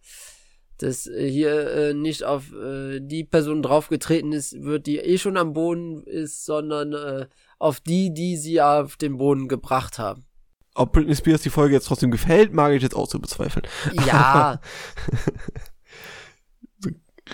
[0.78, 5.36] dass äh, hier äh, nicht auf äh, die Person draufgetreten ist, wird, die eh schon
[5.36, 7.26] am Boden ist, sondern äh,
[7.58, 10.24] auf die, die sie auf den Boden gebracht haben.
[10.74, 13.66] Ob Britney Spears die Folge jetzt trotzdem gefällt, mag ich jetzt auch zu bezweifeln.
[14.06, 14.58] Ja,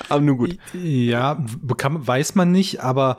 [0.08, 0.58] Aber nun gut.
[0.74, 1.44] Ja,
[1.76, 3.18] kann, weiß man nicht, aber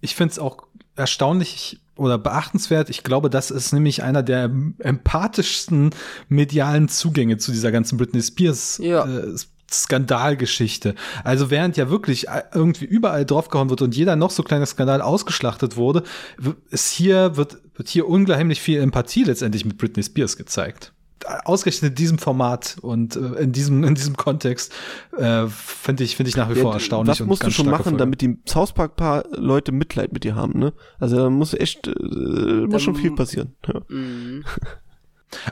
[0.00, 2.90] ich finde es auch erstaunlich oder beachtenswert.
[2.90, 5.90] Ich glaube, das ist nämlich einer der empathischsten
[6.28, 9.04] medialen Zugänge zu dieser ganzen Britney Spears Ja.
[9.04, 9.34] äh,
[9.70, 10.94] Skandalgeschichte.
[11.24, 15.76] Also während ja wirklich irgendwie überall draufgehauen wird und jeder noch so kleiner Skandal ausgeschlachtet
[15.76, 16.02] wurde,
[16.70, 20.92] ist hier, wird, wird hier ungeheimlich viel Empathie letztendlich mit Britney Spears gezeigt.
[21.26, 24.72] Ausgerechnet in diesem Format und äh, in diesem, in diesem Kontext
[25.16, 27.12] äh, finde ich, finde ich nach wie vor Ja, erstaunlich.
[27.12, 27.98] Was und musst du schon machen, Folge.
[27.98, 30.72] damit die South Park paar Leute Mitleid mit dir haben, ne?
[30.98, 33.54] Also da muss echt, äh, muss schon Ähm, viel passieren.
[33.66, 33.80] Ja.
[33.88, 34.44] mhm.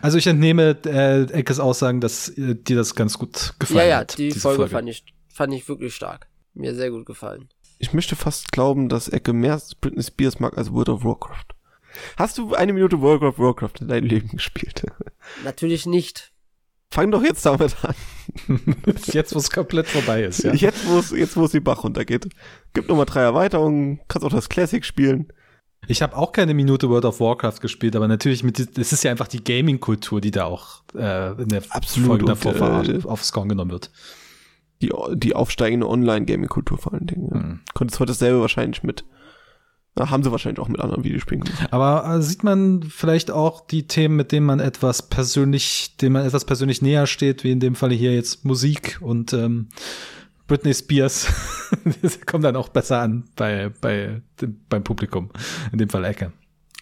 [0.03, 3.97] Also ich entnehme äh, Eckes Aussagen, dass äh, dir das ganz gut gefallen ja, ja,
[3.99, 4.19] hat.
[4.19, 6.29] die diese Folge, Fand, ich, fand ich wirklich stark.
[6.53, 7.49] Mir sehr gut gefallen.
[7.79, 11.47] Ich möchte fast glauben, dass Ecke mehr Britney Spears mag als World of Warcraft.
[12.17, 14.83] Hast du eine Minute World of Warcraft in deinem Leben gespielt?
[15.45, 16.33] Natürlich nicht.
[16.93, 17.95] Fang doch jetzt damit an.
[19.07, 20.53] Jetzt, wo es komplett vorbei ist, ja.
[20.53, 22.29] Jetzt, wo es, jetzt, wo es die Bach runtergeht.
[22.75, 25.33] Gibt nochmal drei Erweiterungen, kannst auch das Classic spielen.
[25.87, 29.11] Ich habe auch keine Minute World of Warcraft gespielt, aber natürlich mit, es ist ja
[29.13, 33.09] einfach die Gaming-Kultur, die da auch äh, in der Absolut, Folge und, davor äh, ver-
[33.11, 33.91] aufs Korn genommen wird.
[34.83, 37.29] Die, die aufsteigende Online-Gaming-Kultur vor allen Dingen.
[37.33, 37.39] Ja.
[37.39, 37.61] Mhm.
[37.75, 39.05] Konntest heute dasselbe wahrscheinlich mit
[39.99, 41.69] haben sie wahrscheinlich auch mit anderen Videospielen gemacht.
[41.73, 46.27] Aber äh, sieht man vielleicht auch die Themen, mit denen man etwas persönlich, denen man
[46.27, 49.69] etwas persönlich näher steht, wie in dem Falle hier jetzt Musik und ähm,
[50.47, 51.29] Britney Spears
[52.03, 55.31] das kommt dann auch besser an bei, bei dem, beim Publikum.
[55.73, 56.33] In dem Fall Ecke.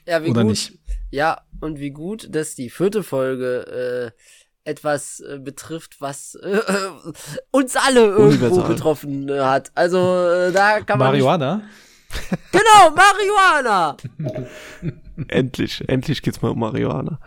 [0.06, 0.50] Ja, wie Oder gut.
[0.50, 0.78] nicht?
[1.10, 6.60] Ja, und wie gut, dass die vierte Folge äh, etwas äh, betrifft, was äh,
[7.50, 8.68] uns alle irgendwo Universal.
[8.68, 9.72] betroffen äh, hat.
[9.74, 11.56] Also äh, da kann man Marihuana?
[11.56, 11.68] Nicht,
[12.52, 13.96] genau, Marihuana.
[15.28, 17.20] endlich, endlich geht's mal um Marihuana.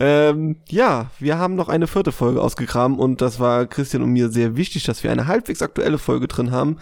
[0.00, 4.30] Ähm, ja, wir haben noch eine vierte Folge ausgegraben und das war Christian und mir
[4.30, 6.78] sehr wichtig, dass wir eine halbwegs aktuelle Folge drin haben.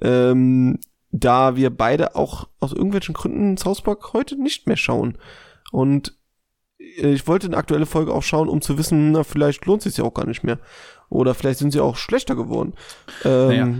[0.00, 0.78] Ähm,
[1.16, 5.16] da wir beide auch aus irgendwelchen Gründen South Park heute nicht mehr schauen.
[5.70, 6.16] Und
[6.78, 9.94] äh, ich wollte eine aktuelle Folge auch schauen, um zu wissen, na, vielleicht lohnt es
[9.94, 10.58] sich ja auch gar nicht mehr.
[11.08, 12.74] Oder vielleicht sind sie auch schlechter geworden.
[13.24, 13.74] Ähm, Naja.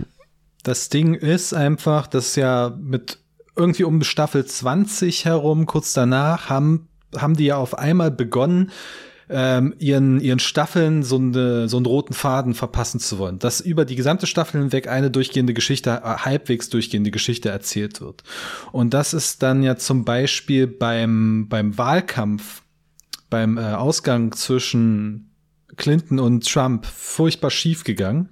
[0.65, 3.19] Das Ding ist einfach, dass ja mit
[3.55, 8.71] irgendwie um Staffel 20 herum, kurz danach, haben, haben die ja auf einmal begonnen,
[9.29, 13.37] ähm, ihren, ihren Staffeln so, eine, so einen roten Faden verpassen zu wollen.
[13.37, 18.23] Dass über die gesamte Staffel hinweg eine durchgehende Geschichte, äh, halbwegs durchgehende Geschichte erzählt wird.
[18.71, 22.63] Und das ist dann ja zum Beispiel beim, beim Wahlkampf,
[23.29, 25.29] beim äh, Ausgang zwischen
[25.77, 28.29] Clinton und Trump furchtbar schief gegangen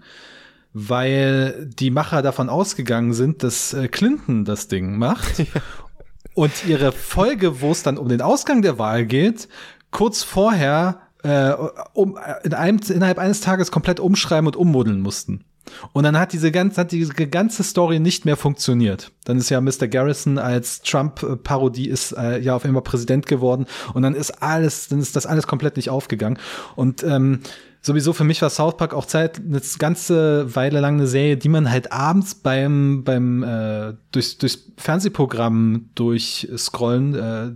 [0.73, 5.45] weil die Macher davon ausgegangen sind, dass äh, Clinton das Ding macht.
[6.35, 9.47] Und ihre Folge, wo es dann um den Ausgang der Wahl geht,
[9.91, 11.53] kurz vorher äh,
[11.93, 15.45] um, in einem, innerhalb eines Tages komplett umschreiben und ummodeln mussten.
[15.93, 19.11] Und dann hat diese ganze, hat diese ganze Story nicht mehr funktioniert.
[19.25, 19.87] Dann ist ja Mr.
[19.87, 24.99] Garrison als Trump-Parodie ist äh, ja auf einmal Präsident geworden und dann ist alles, dann
[24.99, 26.37] ist das alles komplett nicht aufgegangen.
[26.75, 27.41] Und ähm,
[27.83, 31.49] sowieso für mich war South Park auch Zeit eine ganze Weile lang eine Serie, die
[31.49, 37.51] man halt abends beim beim äh, durchs, durchs Fernsehprogramm durchscrollen äh,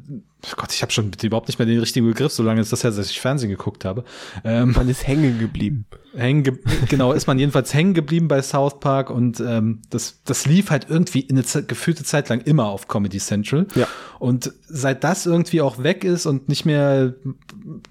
[0.55, 2.91] Gott, ich habe schon überhaupt nicht mehr den richtigen Begriff, so lange ist das ja,
[2.91, 4.03] dass ich Fernsehen geguckt habe.
[4.43, 5.85] Ähm, man ist hängen geblieben.
[6.15, 6.53] hängen ge
[6.87, 10.87] genau ist man jedenfalls hängen geblieben bei South Park und ähm, das das lief halt
[10.89, 13.87] irgendwie in eine gefühlte Zeit lang immer auf Comedy Central Ja.
[14.19, 17.13] und seit das irgendwie auch weg ist und nicht mehr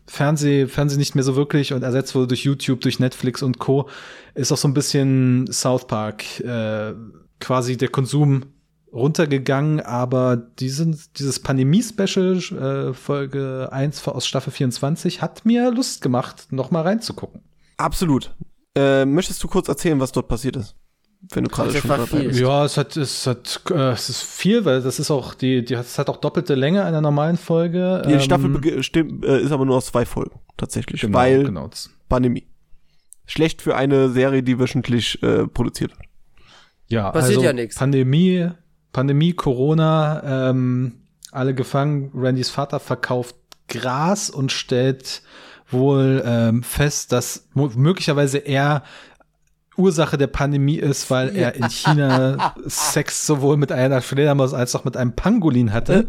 [0.06, 3.88] Fernseh Fernseh nicht mehr so wirklich und ersetzt wurde durch YouTube durch Netflix und Co
[4.34, 6.94] ist auch so ein bisschen South Park äh,
[7.40, 8.44] quasi der Konsum
[8.92, 16.48] runtergegangen, aber diesen, dieses Pandemie-Special, äh, Folge 1 aus Staffel 24, hat mir Lust gemacht,
[16.50, 17.42] noch mal reinzugucken.
[17.76, 18.34] Absolut.
[18.74, 20.76] Äh, möchtest du kurz erzählen, was dort passiert ist?
[21.32, 22.38] Wenn du gerade schon dabei bist.
[22.38, 25.76] Ja, es hat, es hat, äh, es ist viel, weil das ist auch die, die
[25.76, 28.02] hat, es hat auch doppelte Länge einer normalen Folge.
[28.06, 31.00] Die Ähm, Staffel äh, ist aber nur aus zwei Folgen, tatsächlich.
[31.00, 31.70] genau, weil genau.
[32.08, 32.46] Pandemie.
[33.26, 36.08] Schlecht für eine Serie, die wöchentlich äh, produziert wird.
[36.88, 37.74] Ja, Passiert also ja nix.
[37.76, 38.50] Pandemie,
[38.96, 40.94] Pandemie, Corona, ähm,
[41.30, 42.10] alle gefangen.
[42.14, 43.36] Randys Vater verkauft
[43.68, 45.20] Gras und stellt
[45.70, 48.84] wohl ähm, fest, dass möglicherweise er
[49.76, 54.86] Ursache der Pandemie ist, weil er in China Sex sowohl mit einer Fledermaus als auch
[54.86, 56.06] mit einem Pangolin hatte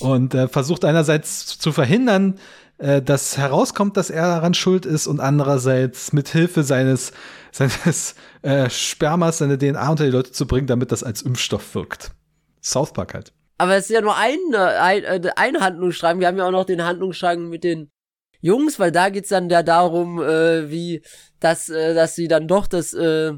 [0.00, 2.40] und äh, versucht einerseits zu verhindern,
[2.78, 7.12] äh, dass herauskommt, dass er daran schuld ist und andererseits mit Hilfe seines
[7.52, 12.10] seines äh, Spermas seine DNA unter die Leute zu bringen, damit das als Impfstoff wirkt.
[12.64, 13.32] South Park halt.
[13.58, 16.18] Aber es ist ja nur ein, ein, äh, ein Handlungsstrang.
[16.18, 17.90] Wir haben ja auch noch den Handlungsstrang mit den
[18.40, 21.02] Jungs, weil da geht's dann ja darum, äh, wie,
[21.40, 23.32] dass, äh, dass sie dann doch das, äh,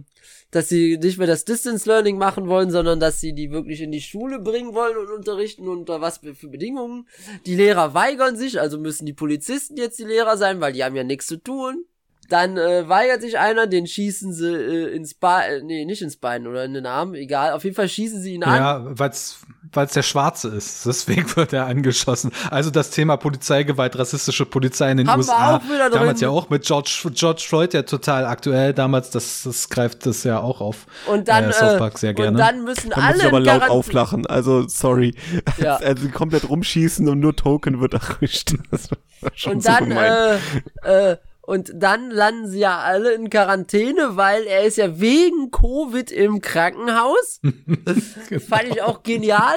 [0.51, 3.93] dass sie nicht mehr das Distance Learning machen wollen, sondern dass sie die wirklich in
[3.93, 7.07] die Schule bringen wollen und unterrichten unter was für Bedingungen.
[7.45, 10.97] Die Lehrer weigern sich, also müssen die Polizisten jetzt die Lehrer sein, weil die haben
[10.97, 11.85] ja nichts zu tun.
[12.29, 16.16] Dann äh, weigert sich einer, den schießen sie äh, ins Bein, äh, nee, nicht ins
[16.16, 17.53] Bein oder in den Arm, egal.
[17.53, 18.57] Auf jeden Fall schießen sie ihn an.
[18.57, 19.39] Ja, weil's
[19.72, 20.87] weil's der Schwarze ist.
[20.87, 22.33] Deswegen wird er angeschossen.
[22.51, 25.57] Also das Thema Polizeigewalt, rassistische Polizei in den Haben wir USA.
[25.57, 26.01] auch wieder drin.
[26.01, 28.72] damals ja auch mit George, George Floyd ja total aktuell.
[28.72, 30.87] Damals, das, das greift das ja auch auf.
[31.07, 32.39] Und dann, äh, South Park sehr und gerne.
[32.39, 34.27] dann müssen Da muss alle ich aber laut auflachen.
[34.27, 35.14] Also, sorry.
[35.59, 35.77] Ja.
[35.87, 38.55] Also komplett rumschießen und nur Token wird erwischt.
[38.70, 38.99] Das war
[39.35, 40.39] schon Und so dann, gemein.
[40.85, 41.16] äh, äh,
[41.47, 46.40] und dann landen sie ja alle in Quarantäne, weil er ist ja wegen Covid im
[46.40, 47.40] Krankenhaus.
[48.49, 49.57] Fand ich auch genial.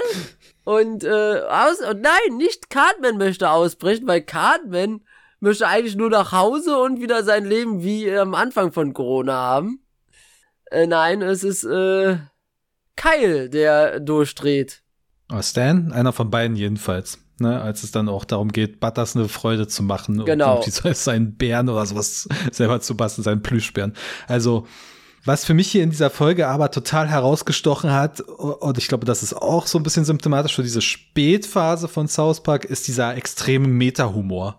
[0.63, 5.01] Und, äh, aus, und nein, nicht Cartman möchte ausbrechen, weil Cartman
[5.39, 9.83] möchte eigentlich nur nach Hause und wieder sein Leben wie am Anfang von Corona haben.
[10.69, 12.17] Äh, nein, es ist, äh,
[12.95, 14.83] Kyle, der durchdreht.
[15.33, 17.17] Oh, Stan, einer von beiden jedenfalls.
[17.39, 20.57] Ne, als es dann auch darum geht, Butters eine Freude zu machen Genau.
[20.57, 23.93] und irgendwie seinen Bären oder sowas selber zu basteln, seinen Plüschbären.
[24.27, 24.67] Also
[25.25, 29.21] Was für mich hier in dieser Folge aber total herausgestochen hat, und ich glaube, das
[29.21, 33.67] ist auch so ein bisschen symptomatisch für diese Spätphase von South Park, ist dieser extreme
[33.67, 34.57] Meta-Humor.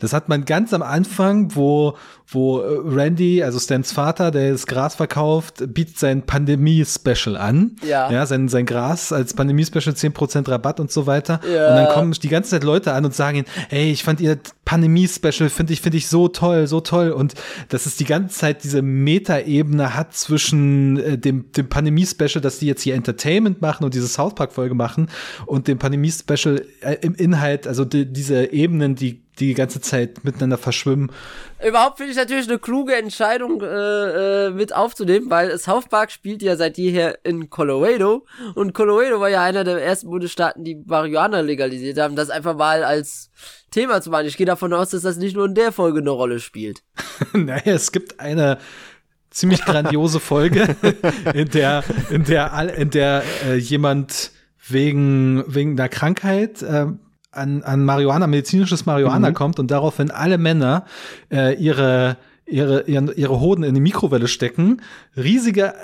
[0.00, 1.96] Das hat man ganz am Anfang, wo,
[2.34, 7.76] wo äh, Randy, also Stans Vater, der das Gras verkauft, bietet sein Pandemie-Special an.
[7.86, 8.10] Ja.
[8.10, 8.26] ja.
[8.26, 11.40] Sein, sein Gras als Pandemie-Special 10% Rabatt und so weiter.
[11.44, 11.70] Ja.
[11.70, 14.38] Und dann kommen die ganze Zeit Leute an und sagen ihnen, ey, ich fand ihr
[14.64, 17.10] Pandemie-Special, finde ich, finde ich so toll, so toll.
[17.10, 17.34] Und
[17.68, 22.66] dass es die ganze Zeit diese Meta-Ebene hat zwischen äh, dem, dem Pandemie-Special, dass die
[22.66, 25.08] jetzt hier Entertainment machen und diese South Park-Folge machen
[25.46, 30.58] und dem Pandemie-Special äh, im Inhalt, also die, diese Ebenen, die die ganze Zeit miteinander
[30.58, 31.10] verschwimmen.
[31.66, 36.42] Überhaupt finde ich natürlich eine kluge Entscheidung äh, äh, mit aufzunehmen, weil South Park spielt
[36.42, 41.40] ja seit jeher in Colorado und Colorado war ja einer der ersten Bundesstaaten, die Marihuana
[41.40, 43.30] legalisiert haben, das einfach mal als
[43.70, 44.26] Thema zu machen.
[44.26, 46.82] Ich gehe davon aus, dass das nicht nur in der Folge eine Rolle spielt.
[47.32, 48.58] naja, es gibt eine
[49.30, 50.76] ziemlich grandiose Folge,
[51.34, 54.30] in der, in der, in der äh, jemand
[54.68, 56.86] wegen, wegen einer Krankheit äh,
[57.32, 59.34] an, an Marihuana, medizinisches Marihuana Mhm.
[59.34, 60.84] kommt und daraufhin alle Männer
[61.32, 62.16] äh, ihre,
[62.46, 64.82] ihre, ihre, ihre Hoden in die Mikrowelle stecken,
[65.16, 65.74] riesige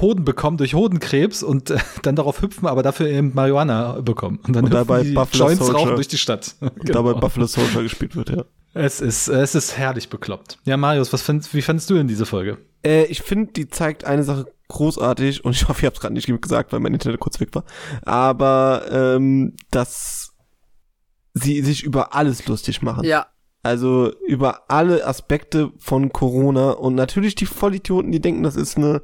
[0.00, 4.38] Hoden bekommen durch Hodenkrebs und äh, dann darauf hüpfen, aber dafür eben Marihuana bekommen.
[4.46, 5.80] Und dann Und dabei die Buffalo Joints Soldier.
[5.82, 6.54] rauchen durch die Stadt.
[6.60, 8.44] Und dabei Buffalo Soldier gespielt wird, ja.
[8.74, 10.56] Es ist, es ist herrlich bekloppt.
[10.64, 12.56] Ja, Marius, was findest, wie fandest du denn diese Folge?
[12.82, 16.14] Äh, ich finde, die zeigt eine Sache großartig und ich hoffe, ich habe es gerade
[16.14, 17.64] nicht gesagt, weil mein Internet kurz weg war.
[18.06, 20.21] Aber ähm, dass
[21.34, 23.04] sie sich über alles lustig machen.
[23.04, 23.26] Ja,
[23.62, 29.02] Also über alle Aspekte von Corona und natürlich die Vollidioten, die denken, das ist eine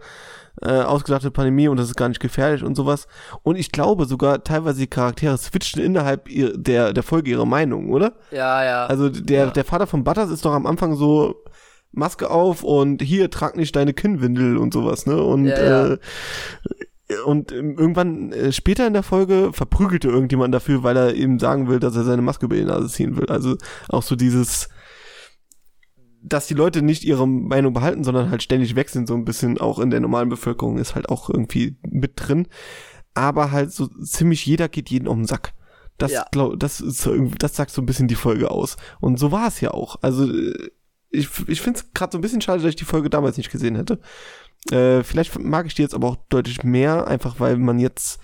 [0.60, 3.06] äh, ausgedachte Pandemie und das ist gar nicht gefährlich und sowas.
[3.44, 7.90] Und ich glaube sogar teilweise die Charaktere switchen innerhalb ihr, der, der Folge ihre Meinung,
[7.90, 8.14] oder?
[8.32, 8.86] ja, ja.
[8.86, 9.50] Also der, Ja.
[9.52, 11.36] der Vater von Butters ist doch am Anfang so
[11.92, 15.22] Maske auf und hier trag nicht deine Kinnwindel und sowas, ne?
[15.22, 15.86] Und Ja, ja.
[15.94, 15.98] Äh,
[17.24, 21.68] und ähm, irgendwann äh, später in der Folge verprügelte irgendjemand dafür, weil er eben sagen
[21.68, 23.26] will, dass er seine Maske über die Nase ziehen will.
[23.26, 23.56] Also
[23.88, 24.68] auch so dieses,
[26.22, 29.78] dass die Leute nicht ihre Meinung behalten, sondern halt ständig wechseln, so ein bisschen auch
[29.78, 32.46] in der normalen Bevölkerung ist halt auch irgendwie mit drin.
[33.14, 35.54] Aber halt so ziemlich jeder geht jeden um den Sack.
[35.96, 36.26] Das, Ja.
[36.30, 38.76] glaub, das ist irgendwie, das sagt so ein bisschen die Folge aus.
[39.00, 39.96] Und so war es ja auch.
[40.02, 40.70] Also äh,
[41.10, 43.50] ich, ich finde es gerade so ein bisschen schade, dass ich die Folge damals nicht
[43.50, 43.98] gesehen hätte.
[44.70, 48.20] Äh, vielleicht mag ich die jetzt aber auch deutlich mehr, einfach weil man jetzt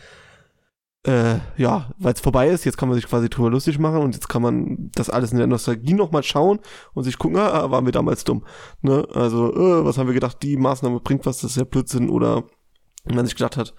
[1.07, 4.14] äh, ja, weil es vorbei ist, jetzt kann man sich quasi drüber lustig machen und
[4.14, 6.61] jetzt kann man das alles in der Nostalgie nochmal schauen
[6.95, 8.45] und sich gucken, ah, waren wir damals dumm.
[8.80, 9.07] Ne?
[9.12, 12.45] Also, äh, was haben wir gedacht, die Maßnahme bringt was, das ist ja Blödsinn oder
[13.05, 13.74] man sich gedacht hat,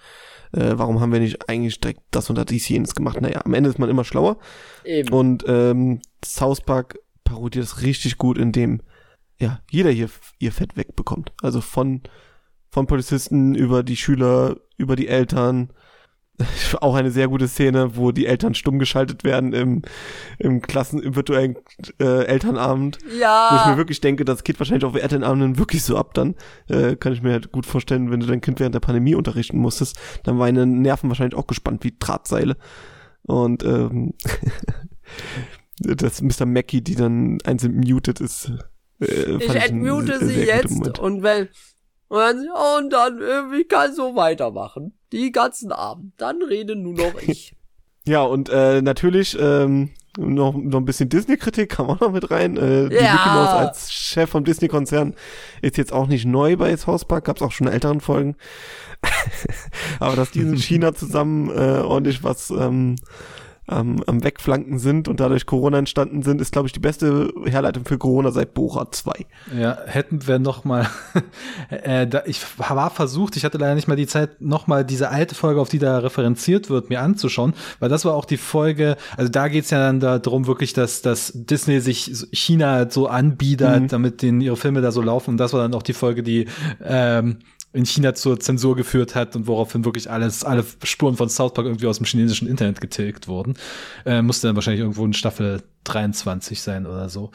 [0.52, 3.20] äh, warum haben wir nicht eigentlich direkt das und dies jenes gemacht?
[3.20, 4.38] Naja, am Ende ist man immer schlauer.
[4.84, 5.12] Eben.
[5.12, 8.82] Und ähm, South Park parodiert es richtig gut, indem
[9.40, 11.32] ja jeder hier ihr Fett wegbekommt.
[11.42, 12.02] Also von
[12.76, 15.70] von Polizisten über die Schüler, über die Eltern.
[16.82, 19.80] Auch eine sehr gute Szene, wo die Eltern stumm geschaltet werden im,
[20.38, 21.56] im Klassen, im virtuellen
[21.98, 22.98] äh, Elternabend.
[23.02, 26.34] Wo ich mir ja, wirklich denke, das geht wahrscheinlich auf Elternabenden wirklich so ab dann.
[26.68, 29.56] Äh, kann ich mir halt gut vorstellen, wenn du dein Kind während der Pandemie unterrichten
[29.56, 32.58] musstest, dann waren deine Nerven wahrscheinlich auch gespannt wie Drahtseile.
[33.22, 34.12] Und ähm,
[35.78, 36.44] dass Mr.
[36.44, 38.52] Mackey, die dann einzeln muted ist.
[39.00, 41.48] Äh, ich entmute sie jetzt und wenn
[42.08, 42.46] und dann,
[42.78, 44.92] und dann äh, ich kann so weitermachen.
[45.12, 46.12] Die ganzen Abend.
[46.16, 47.52] Dann rede nur noch ich.
[48.08, 52.56] Ja, und äh, natürlich ähm, noch, noch ein bisschen Disney-Kritik kam auch noch mit rein.
[52.56, 53.12] Äh, Die Ja.
[53.14, 55.14] Mickey Mouse als Chef vom Disney-Konzern
[55.60, 58.36] ist jetzt auch nicht neu bei South Park, gab es auch schon in älteren Folgen.
[59.98, 62.94] Aber dass die in China zusammen äh, ordentlich was ähm,
[63.66, 67.84] am, am Wegflanken sind und dadurch Corona entstanden sind, ist, glaube ich, die beste Herleitung
[67.84, 69.26] für Corona seit Borat 2.
[69.58, 70.86] Ja, hätten wir noch mal,
[71.70, 75.10] äh, da, ich war versucht, ich hatte leider nicht mal die Zeit, noch mal diese
[75.10, 78.96] alte Folge, auf die da referenziert wird, mir anzuschauen, weil das war auch die Folge,
[79.16, 83.82] also da geht's ja dann darum wirklich, dass, dass Disney sich China halt so anbietet,
[83.82, 83.88] Mhm.
[83.88, 86.46] damit den, ihre Filme da so laufen und das war dann auch die Folge, die
[86.84, 87.38] ähm,
[87.72, 91.66] in China zur Zensur geführt hat und woraufhin wirklich alles, alle Spuren von South Park
[91.66, 93.54] irgendwie aus dem chinesischen Internet getilgt wurden.
[94.04, 97.30] Äh, musste dann wahrscheinlich irgendwo in Staffel 23 sein oder so.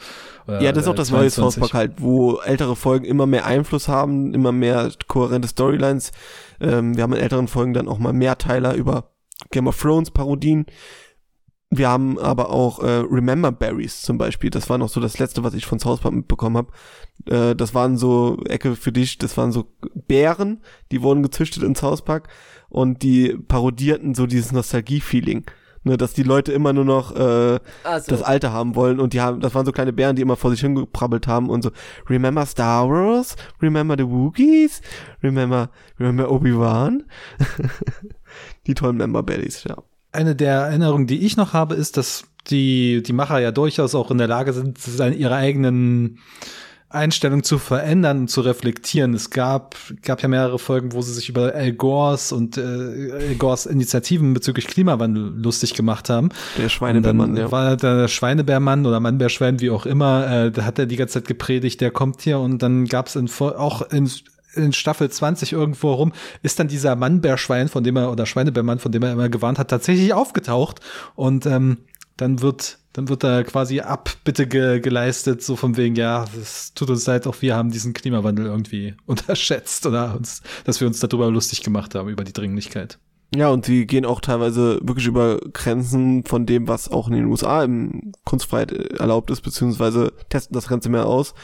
[0.46, 1.34] Oder, Ja, das ist auch äh, das neue 22.
[1.34, 6.12] South Park halt, wo ältere Folgen immer mehr Einfluss haben, immer mehr kohärente Storylines.
[6.60, 9.12] Ähm, wir haben in älteren Folgen dann auch mal Mehrteiler über
[9.50, 10.66] Game of Thrones Parodien.
[11.74, 14.50] Wir haben aber auch äh, Remember Berries zum Beispiel.
[14.50, 16.70] Das war noch so das letzte, was ich von South Park mitbekommen habe.
[17.24, 19.16] Äh, das waren so Ecke für dich.
[19.16, 19.64] Das waren so
[19.94, 20.60] Bären,
[20.90, 22.28] die wurden gezüchtet in South Park
[22.68, 25.46] und die parodierten so dieses Nostalgie-Feeling.
[25.84, 29.22] Ne, dass die Leute immer nur noch äh, Also, das Alte haben wollen und die
[29.22, 31.70] haben, das waren so kleine Bären, die immer vor sich hingeprabbelt haben und so,
[32.08, 33.34] remember Star Wars?
[33.62, 34.82] Remember the Wookiees?
[35.22, 37.04] Remember, remember Obi-Wan?
[38.66, 39.76] die tollen Member Baddies, ja.
[40.12, 44.10] Eine der Erinnerungen, die ich noch habe, ist, dass die, die Macher ja durchaus auch
[44.10, 46.18] in der Lage sind, seine, ihre eigenen
[46.90, 49.14] Einstellungen zu verändern und zu reflektieren.
[49.14, 53.34] Es gab, gab ja mehrere Folgen, wo sie sich über Al Gores und äh, Al
[53.38, 56.28] Gores Initiativen bezüglich Klimawandel lustig gemacht haben.
[56.58, 57.50] Der Schweinebärmann, ja.
[57.50, 61.28] war der Schweinebärmann oder Mannbärschwein, wie auch immer, äh, da hat er die ganze Zeit
[61.28, 64.10] gepredigt, der kommt hier und dann in, Fol- auch in,
[64.54, 68.92] in Staffel 20 irgendwo rum, ist dann dieser Mannbärschwein, von dem er, oder Schweinebärmann, von
[68.92, 70.80] dem er immer gewarnt hat, tatsächlich aufgetaucht
[71.14, 71.78] und ähm,
[72.16, 76.90] dann wird dann wird da quasi Abbitte ge geleistet, so von wegen, ja, es tut
[76.90, 81.30] uns leid, auch wir haben diesen Klimawandel irgendwie unterschätzt oder uns, dass wir uns darüber
[81.30, 82.98] lustig gemacht haben, über die Dringlichkeit.
[83.34, 87.26] Ja, und sie gehen auch teilweise wirklich über Grenzen von dem, was auch in den
[87.26, 91.34] USA im Kunstfreiheit äh, erlaubt ist, beziehungsweise testen das Ganze mehr aus.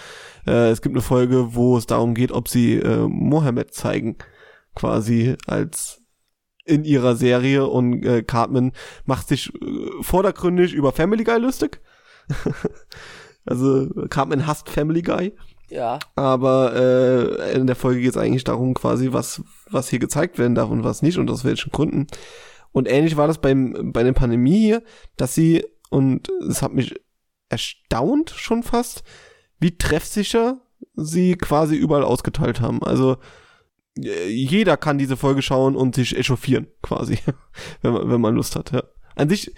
[0.47, 4.16] Äh, es gibt eine Folge, wo es darum geht, ob sie äh, Mohammed zeigen,
[4.74, 6.03] quasi als
[6.66, 8.72] in ihrer Serie und äh, Cartman
[9.07, 11.80] macht sich äh, vordergründig über Family Guy lustig.
[13.47, 15.34] also Cartman hasst Family Guy.
[15.70, 15.99] ja.
[16.14, 20.54] Aber äh, in der Folge geht es eigentlich darum, quasi, was, was hier gezeigt werden
[20.54, 22.06] darf und was nicht und aus welchen Gründen.
[22.72, 24.82] Und ähnlich war das beim, bei der Pandemie hier,
[25.16, 26.94] dass sie, und es hat mich
[27.48, 29.02] erstaunt schon fast,
[29.58, 30.60] wie treffsicher
[30.94, 32.82] sie quasi überall ausgeteilt haben.
[32.82, 33.16] Also
[33.98, 37.18] äh, jeder kann diese Folge schauen und sich echauffieren, quasi,
[37.82, 38.72] wenn man, wenn man Lust hat.
[38.72, 38.82] Ja.
[39.16, 39.52] An sich,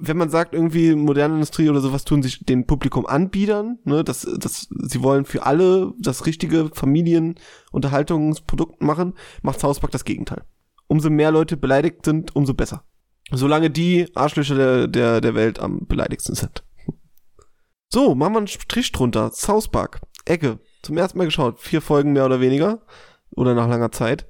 [0.00, 4.22] wenn man sagt, irgendwie moderne Industrie oder sowas tun sich dem Publikum anbiedern, ne, dass,
[4.22, 10.44] dass sie wollen für alle das richtige Familienunterhaltungsprodukt machen, macht South Park das Gegenteil.
[10.88, 12.84] Umso mehr Leute beleidigt sind, umso besser.
[13.30, 16.64] Solange die Arschlöcher der, der, der Welt am beleidigsten sind.
[17.90, 19.30] So, machen wir einen Strich drunter.
[19.30, 20.00] South Park.
[20.24, 20.58] Ecke.
[20.82, 21.60] Zum ersten Mal geschaut.
[21.60, 22.82] Vier Folgen mehr oder weniger.
[23.30, 24.26] Oder nach langer Zeit.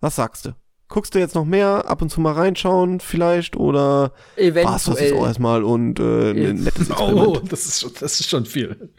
[0.00, 0.54] Was sagst du?
[0.94, 1.88] Guckst du jetzt noch mehr?
[1.88, 3.56] Ab und zu mal reinschauen vielleicht?
[3.56, 5.26] Oder war's das jetzt auch Eventuell.
[5.26, 7.26] erstmal und äh, ein nettes Experiment?
[7.26, 8.90] Oh, das ist schon, das ist schon viel.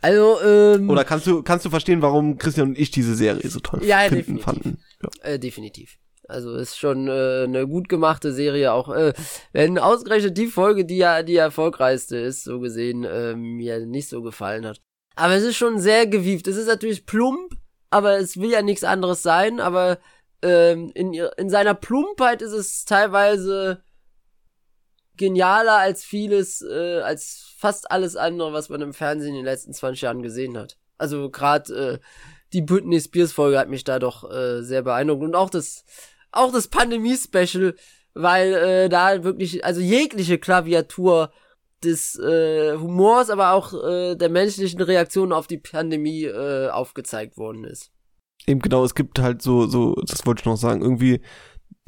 [0.00, 3.60] Also, ähm, Oder kannst du, kannst du verstehen, warum Christian und ich diese Serie so
[3.60, 4.44] toll Ja, finden, definitiv.
[4.46, 4.78] fanden?
[5.02, 5.08] Ja.
[5.32, 5.98] Äh, definitiv.
[6.26, 9.12] Also ist schon äh, eine gut gemachte Serie, auch äh,
[9.52, 14.22] wenn ausgerechnet die Folge, die ja die erfolgreichste ist, so gesehen, äh, mir nicht so
[14.22, 14.80] gefallen hat.
[15.16, 16.46] Aber es ist schon sehr gewieft.
[16.46, 17.52] Es ist natürlich plump,
[17.90, 19.98] aber es will ja nichts anderes sein, aber
[20.42, 23.82] ähm, in, in seiner Plumpheit ist es teilweise
[25.16, 29.74] genialer als vieles, äh, als fast alles andere, was man im Fernsehen in den letzten
[29.74, 30.78] 20 Jahren gesehen hat.
[30.96, 31.98] Also gerade äh,
[32.52, 35.84] die Britney Spears Folge hat mich da doch äh, sehr beeindruckt und auch das
[36.32, 37.74] auch das Pandemie Special,
[38.14, 41.32] weil äh, da wirklich also jegliche Klaviatur
[41.82, 47.64] des äh, Humors, aber auch äh, der menschlichen Reaktion auf die Pandemie äh, aufgezeigt worden
[47.64, 47.90] ist.
[48.46, 51.20] Eben genau, es gibt halt so, so, das wollte ich noch sagen, irgendwie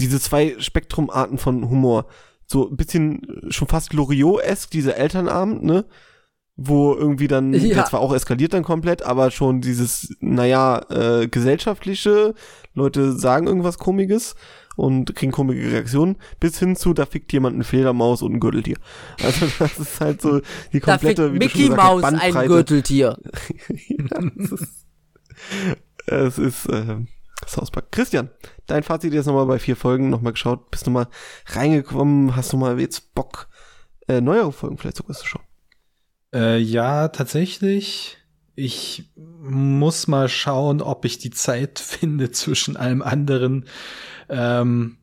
[0.00, 2.06] diese zwei Spektrumarten von Humor.
[2.46, 5.86] So ein bisschen schon fast Loriot-esk, dieser Elternabend, ne?
[6.56, 7.74] Wo irgendwie dann, Ja.
[7.74, 12.34] der zwar auch eskaliert dann komplett, aber schon dieses, naja, äh, gesellschaftliche,
[12.74, 14.34] Leute sagen irgendwas Komisches
[14.76, 18.76] und kriegen komische Reaktionen, bis hin zu, da fickt jemand eine Fledermaus und ein Gürteltier.
[19.22, 20.40] Also das ist halt so
[20.72, 22.46] die Da fickt komplette, wie du schon Mickey Maus ein.
[22.46, 23.18] Gürteltier.
[23.88, 24.06] ja,
[26.06, 26.96] es ist, äh,
[27.46, 27.90] South Park.
[27.90, 28.30] Christian,
[28.66, 30.70] dein Fazit jetzt nochmal bei vier Folgen nochmal geschaut.
[30.70, 31.08] Bist du mal
[31.46, 32.36] reingekommen?
[32.36, 33.48] Hast du mal jetzt Bock,
[34.08, 35.44] äh, neuere Folgen vielleicht sogar zu schauen?
[36.34, 38.18] Äh, ja, tatsächlich.
[38.54, 43.66] Ich muss mal schauen, ob ich die Zeit finde zwischen allem anderen,
[44.28, 44.98] ähm,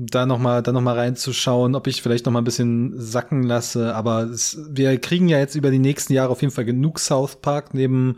[0.00, 3.42] da noch mal, da noch mal reinzuschauen, ob ich vielleicht noch mal ein bisschen sacken
[3.42, 3.96] lasse.
[3.96, 7.40] Aber es, wir kriegen ja jetzt über die nächsten Jahre auf jeden Fall genug South
[7.40, 7.74] Park.
[7.74, 8.16] Neben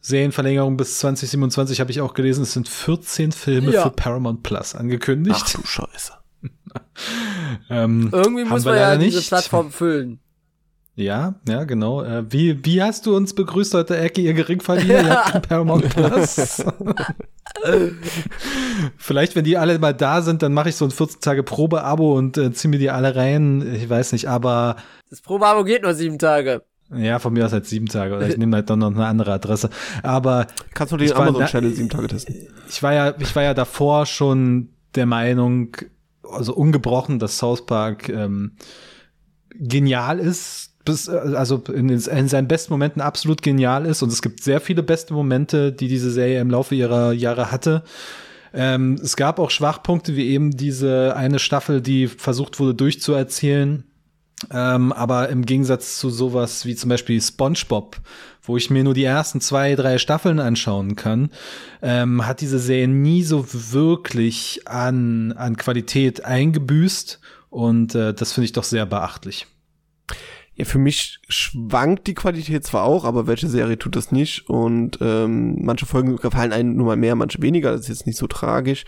[0.00, 3.82] Serienverlängerung bis 2027 habe ich auch gelesen, es sind 14 Filme Ja.
[3.84, 5.42] für Paramount Plus angekündigt.
[5.44, 6.12] Ach du Scheiße.
[7.70, 9.28] ähm, Irgendwie muss man ja leider diese nicht.
[9.28, 10.20] Plattform füllen.
[10.96, 12.02] Ja, ja, genau.
[12.02, 15.02] Äh, wie, wie hast du uns begrüßt heute, Ecke, ihr Geringverdiener?
[15.02, 16.62] Ihr habt kein Paramount Plus.
[18.96, 22.16] Vielleicht, wenn die alle mal da sind, dann mache ich so ein 14 Tage Probe-Abo
[22.16, 23.74] und äh, ziehe mir die alle rein.
[23.74, 24.76] Ich weiß nicht, aber
[25.10, 26.62] Das Probeabo geht nur sieben Tage.
[26.94, 29.32] Ja, von mir aus halt sieben Tage oder ich nehme halt dann noch eine andere
[29.32, 29.70] Adresse.
[30.02, 32.34] Aber Kannst du den Ich war Amazon da- Channel sieben Tage testen?
[32.68, 35.76] ich war ja, ich war ja davor schon der Meinung,
[36.30, 38.52] also ungebrochen, dass South Park ähm,
[39.54, 44.42] genial ist, bis, also in, in seinen besten Momenten absolut genial ist und es gibt
[44.42, 47.82] sehr viele beste Momente, die diese Serie im Laufe ihrer Jahre hatte.
[48.52, 53.84] Ähm, es gab auch Schwachpunkte, wie eben diese eine Staffel, die versucht wurde durchzuerzählen.
[54.50, 58.00] Ähm, aber im Gegensatz zu sowas wie zum Beispiel SpongeBob,
[58.42, 61.30] wo ich mir nur die ersten zwei, drei Staffeln anschauen kann,
[61.82, 67.20] ähm, hat diese Serie nie so wirklich an, an Qualität eingebüßt.
[67.50, 69.46] Und äh, das finde ich doch sehr beachtlich.
[70.54, 74.48] Ja, für mich schwankt die Qualität zwar auch, aber welche Serie tut das nicht?
[74.48, 77.72] Und ähm, manche Folgen gefallen einem nur mal mehr, manche weniger.
[77.72, 78.84] Das ist jetzt nicht so tragisch.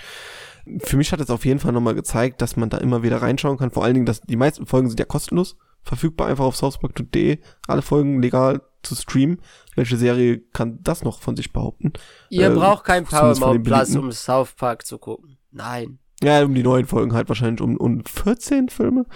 [0.79, 3.59] Für mich hat es auf jeden Fall nochmal gezeigt, dass man da immer wieder reinschauen
[3.59, 3.71] kann.
[3.71, 7.39] Vor allen Dingen, dass die meisten Folgen sind ja kostenlos verfügbar, einfach auf southpark.de.
[7.67, 9.41] Alle Folgen legal zu streamen.
[9.75, 11.93] Welche Serie kann das noch von sich behaupten?
[12.31, 15.39] Ihr Äh, braucht kein Paramount Plus, um South Park zu gucken.
[15.51, 15.99] Nein.
[16.23, 19.07] Ja, um die neuen Folgen halt wahrscheinlich um, um 14 Filme.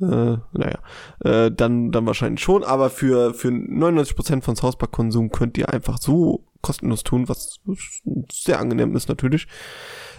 [0.00, 0.04] Äh,
[0.52, 0.78] naja,
[1.20, 5.68] äh, dann, dann wahrscheinlich schon, aber für, für 99% von South Park Konsum könnt ihr
[5.68, 7.60] einfach so kostenlos tun, was
[8.32, 9.46] sehr angenehm ist natürlich.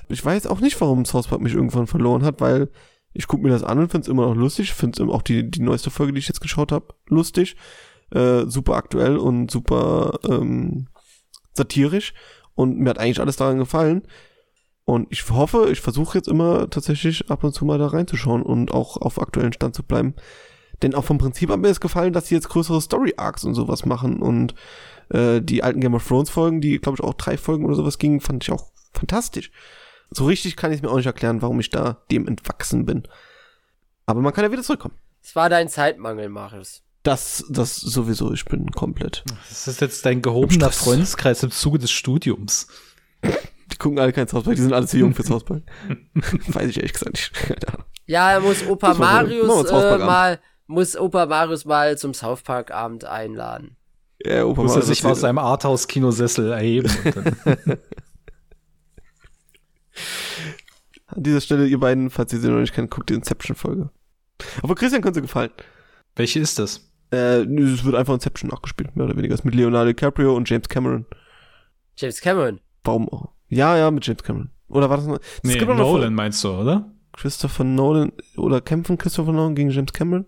[0.09, 2.69] Ich weiß auch nicht, warum South Park mich irgendwann verloren hat, weil
[3.13, 5.61] ich gucke mir das an und finde es immer noch lustig, finde auch die, die
[5.61, 7.55] neueste Folge, die ich jetzt geschaut habe, lustig,
[8.11, 10.87] äh, super aktuell und super ähm,
[11.53, 12.13] satirisch
[12.55, 14.03] und mir hat eigentlich alles daran gefallen.
[14.83, 18.73] Und ich hoffe, ich versuche jetzt immer tatsächlich ab und zu mal da reinzuschauen und
[18.73, 20.15] auch auf aktuellen Stand zu bleiben.
[20.81, 23.85] Denn auch vom Prinzip hat mir es gefallen, dass sie jetzt größere Story-Arcs und sowas
[23.85, 24.21] machen.
[24.21, 24.55] Und
[25.11, 28.21] äh, die alten Game of Thrones-Folgen, die, glaube ich, auch drei Folgen oder sowas gingen,
[28.21, 29.51] fand ich auch fantastisch.
[30.09, 33.03] So richtig kann ich mir auch nicht erklären, warum ich da dem entwachsen bin.
[34.05, 34.95] Aber man kann ja wieder zurückkommen.
[35.23, 36.81] Es war dein Zeitmangel, Marius.
[37.03, 39.23] Das, das sowieso, ich bin komplett.
[39.49, 40.69] Das ist jetzt dein gehobener.
[40.71, 42.67] Freundeskreis im Zuge des Studiums.
[43.23, 45.63] Die gucken alle kein South Park, die sind alle zu jung für South Park.
[46.47, 47.31] Weiß ich ehrlich gesagt nicht.
[48.05, 53.05] Ja, er muss Opa Marius äh, mal, muss Opa Marius mal zum South Park Abend
[53.05, 53.77] einladen.
[54.25, 56.89] Ja, Opa Muss er sich aus seinem Arthouse-Kinosessel erheben.
[57.05, 57.15] Und
[57.45, 57.77] dann
[61.07, 63.89] An dieser Stelle, ihr beiden, falls ihr sie noch nicht kennt, guckt die Inception-Folge.
[64.61, 65.51] Aber Christian könnte gefallen.
[66.15, 66.89] Welche ist das?
[67.11, 69.33] Äh, es wird einfach Inception nachgespielt, mehr oder weniger.
[69.33, 71.05] Es ist mit Leonardo DiCaprio und James Cameron.
[71.97, 72.59] James Cameron.
[72.83, 73.29] Warum auch?
[73.49, 74.49] Ja, ja, mit James Cameron.
[74.69, 75.19] Oder war das noch?
[75.19, 76.89] Es Nee, gibt doch noch Nolan meinst du, oder?
[77.13, 80.25] Christopher Nolan oder kämpfen Christopher Nolan gegen James Cameron?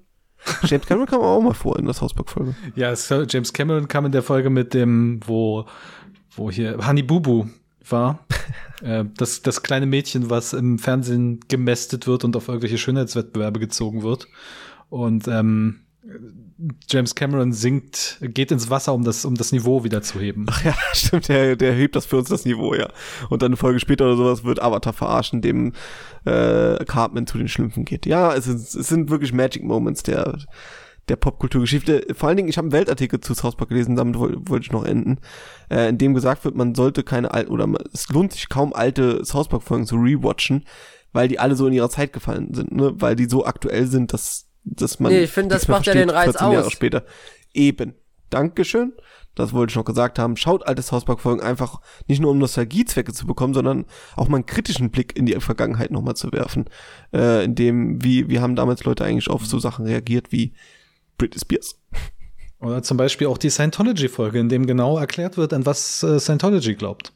[0.63, 2.55] James Cameron kam auch mal vor in der Hausback-Folge.
[2.75, 5.65] Ja, es, James Cameron kam in der Folge mit dem, wo,
[6.35, 7.45] wo hier Honey Bubu
[7.89, 8.25] war.
[8.81, 14.03] äh, das, das kleine Mädchen, was im Fernsehen gemästet wird und auf irgendwelche Schönheitswettbewerbe gezogen
[14.03, 14.27] wird.
[14.89, 15.81] Und ähm,
[16.89, 20.45] James Cameron sinkt, geht ins Wasser, um das, um das Niveau wieder zu heben.
[20.49, 22.89] Ach ja, stimmt, der, der hebt das für uns das Niveau, ja.
[23.29, 25.73] Und dann eine Folge später oder sowas wird Avatar verarschen, dem
[26.25, 28.05] äh, Cartman zu den Schlümpfen geht.
[28.05, 30.37] Ja, es, ist, es sind wirklich Magic Moments der,
[31.07, 32.07] der Popkulturgeschichte.
[32.13, 34.71] Vor allen Dingen, ich habe einen Weltartikel zu South Park gelesen, damit woll- wollte ich
[34.71, 35.19] noch enden,
[35.69, 38.73] äh, in dem gesagt wird, man sollte keine alten, oder man, es lohnt sich kaum
[38.73, 40.65] alte South Park-Folgen zu rewatchen,
[41.13, 42.93] weil die alle so in ihrer Zeit gefallen sind, ne?
[42.95, 45.11] Weil die so aktuell sind, dass, dass man.
[45.11, 46.71] Nee, ich finde, das macht ja den Reiz 14 Jahre aus.
[46.71, 47.03] später.
[47.53, 47.93] Eben.
[48.29, 48.93] Dankeschön.
[49.35, 50.37] Das wollte ich noch gesagt haben.
[50.37, 53.85] Schaut alte South Park Folgen einfach nicht nur um Nostalgiezwecke zu bekommen, sondern
[54.15, 56.65] auch mal einen kritischen Blick in die Vergangenheit nochmal zu werfen.
[57.13, 60.53] Äh, in dem, wie, wie haben damals Leute eigentlich auf so Sachen reagiert wie
[61.17, 61.79] Britney Spears.
[62.59, 66.75] Oder zum Beispiel auch die Scientology-Folge, in dem genau erklärt wird, an was äh, Scientology
[66.75, 67.13] glaubt.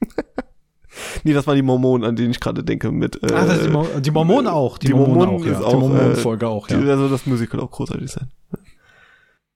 [1.24, 3.22] Nee, das waren die Mormonen, an denen ich gerade denke mit.
[3.22, 4.78] Äh, ah, das, die, Mo die Mormonen auch.
[4.78, 5.52] Die, die Mormonen, Mormonen auch, ja.
[5.52, 6.80] ist auch, die Mormonen-Folge äh, auch, die, ja.
[6.80, 8.30] Also das Musical auch großartig sein.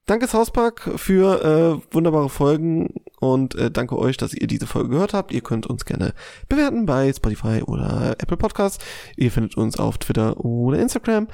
[0.05, 4.89] Danke South Park für äh, wunderbare Folgen und äh, danke euch, dass ihr diese Folge
[4.89, 5.31] gehört habt.
[5.31, 6.15] Ihr könnt uns gerne
[6.47, 8.83] bewerten bei Spotify oder Apple Podcasts.
[9.17, 11.27] Ihr findet uns auf Twitter oder Instagram.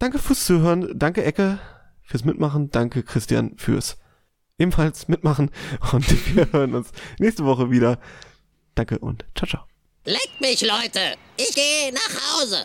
[0.00, 0.90] Danke fürs Zuhören.
[0.96, 1.60] Danke Ecke
[2.02, 2.72] fürs Mitmachen.
[2.72, 3.98] Danke Christian fürs
[4.58, 5.50] ebenfalls Mitmachen.
[5.92, 7.98] Und wir hören uns nächste Woche wieder.
[8.78, 9.64] Danke und ciao, ciao.
[10.04, 11.16] Leckt mich, Leute.
[11.36, 12.64] Ich gehe nach Hause.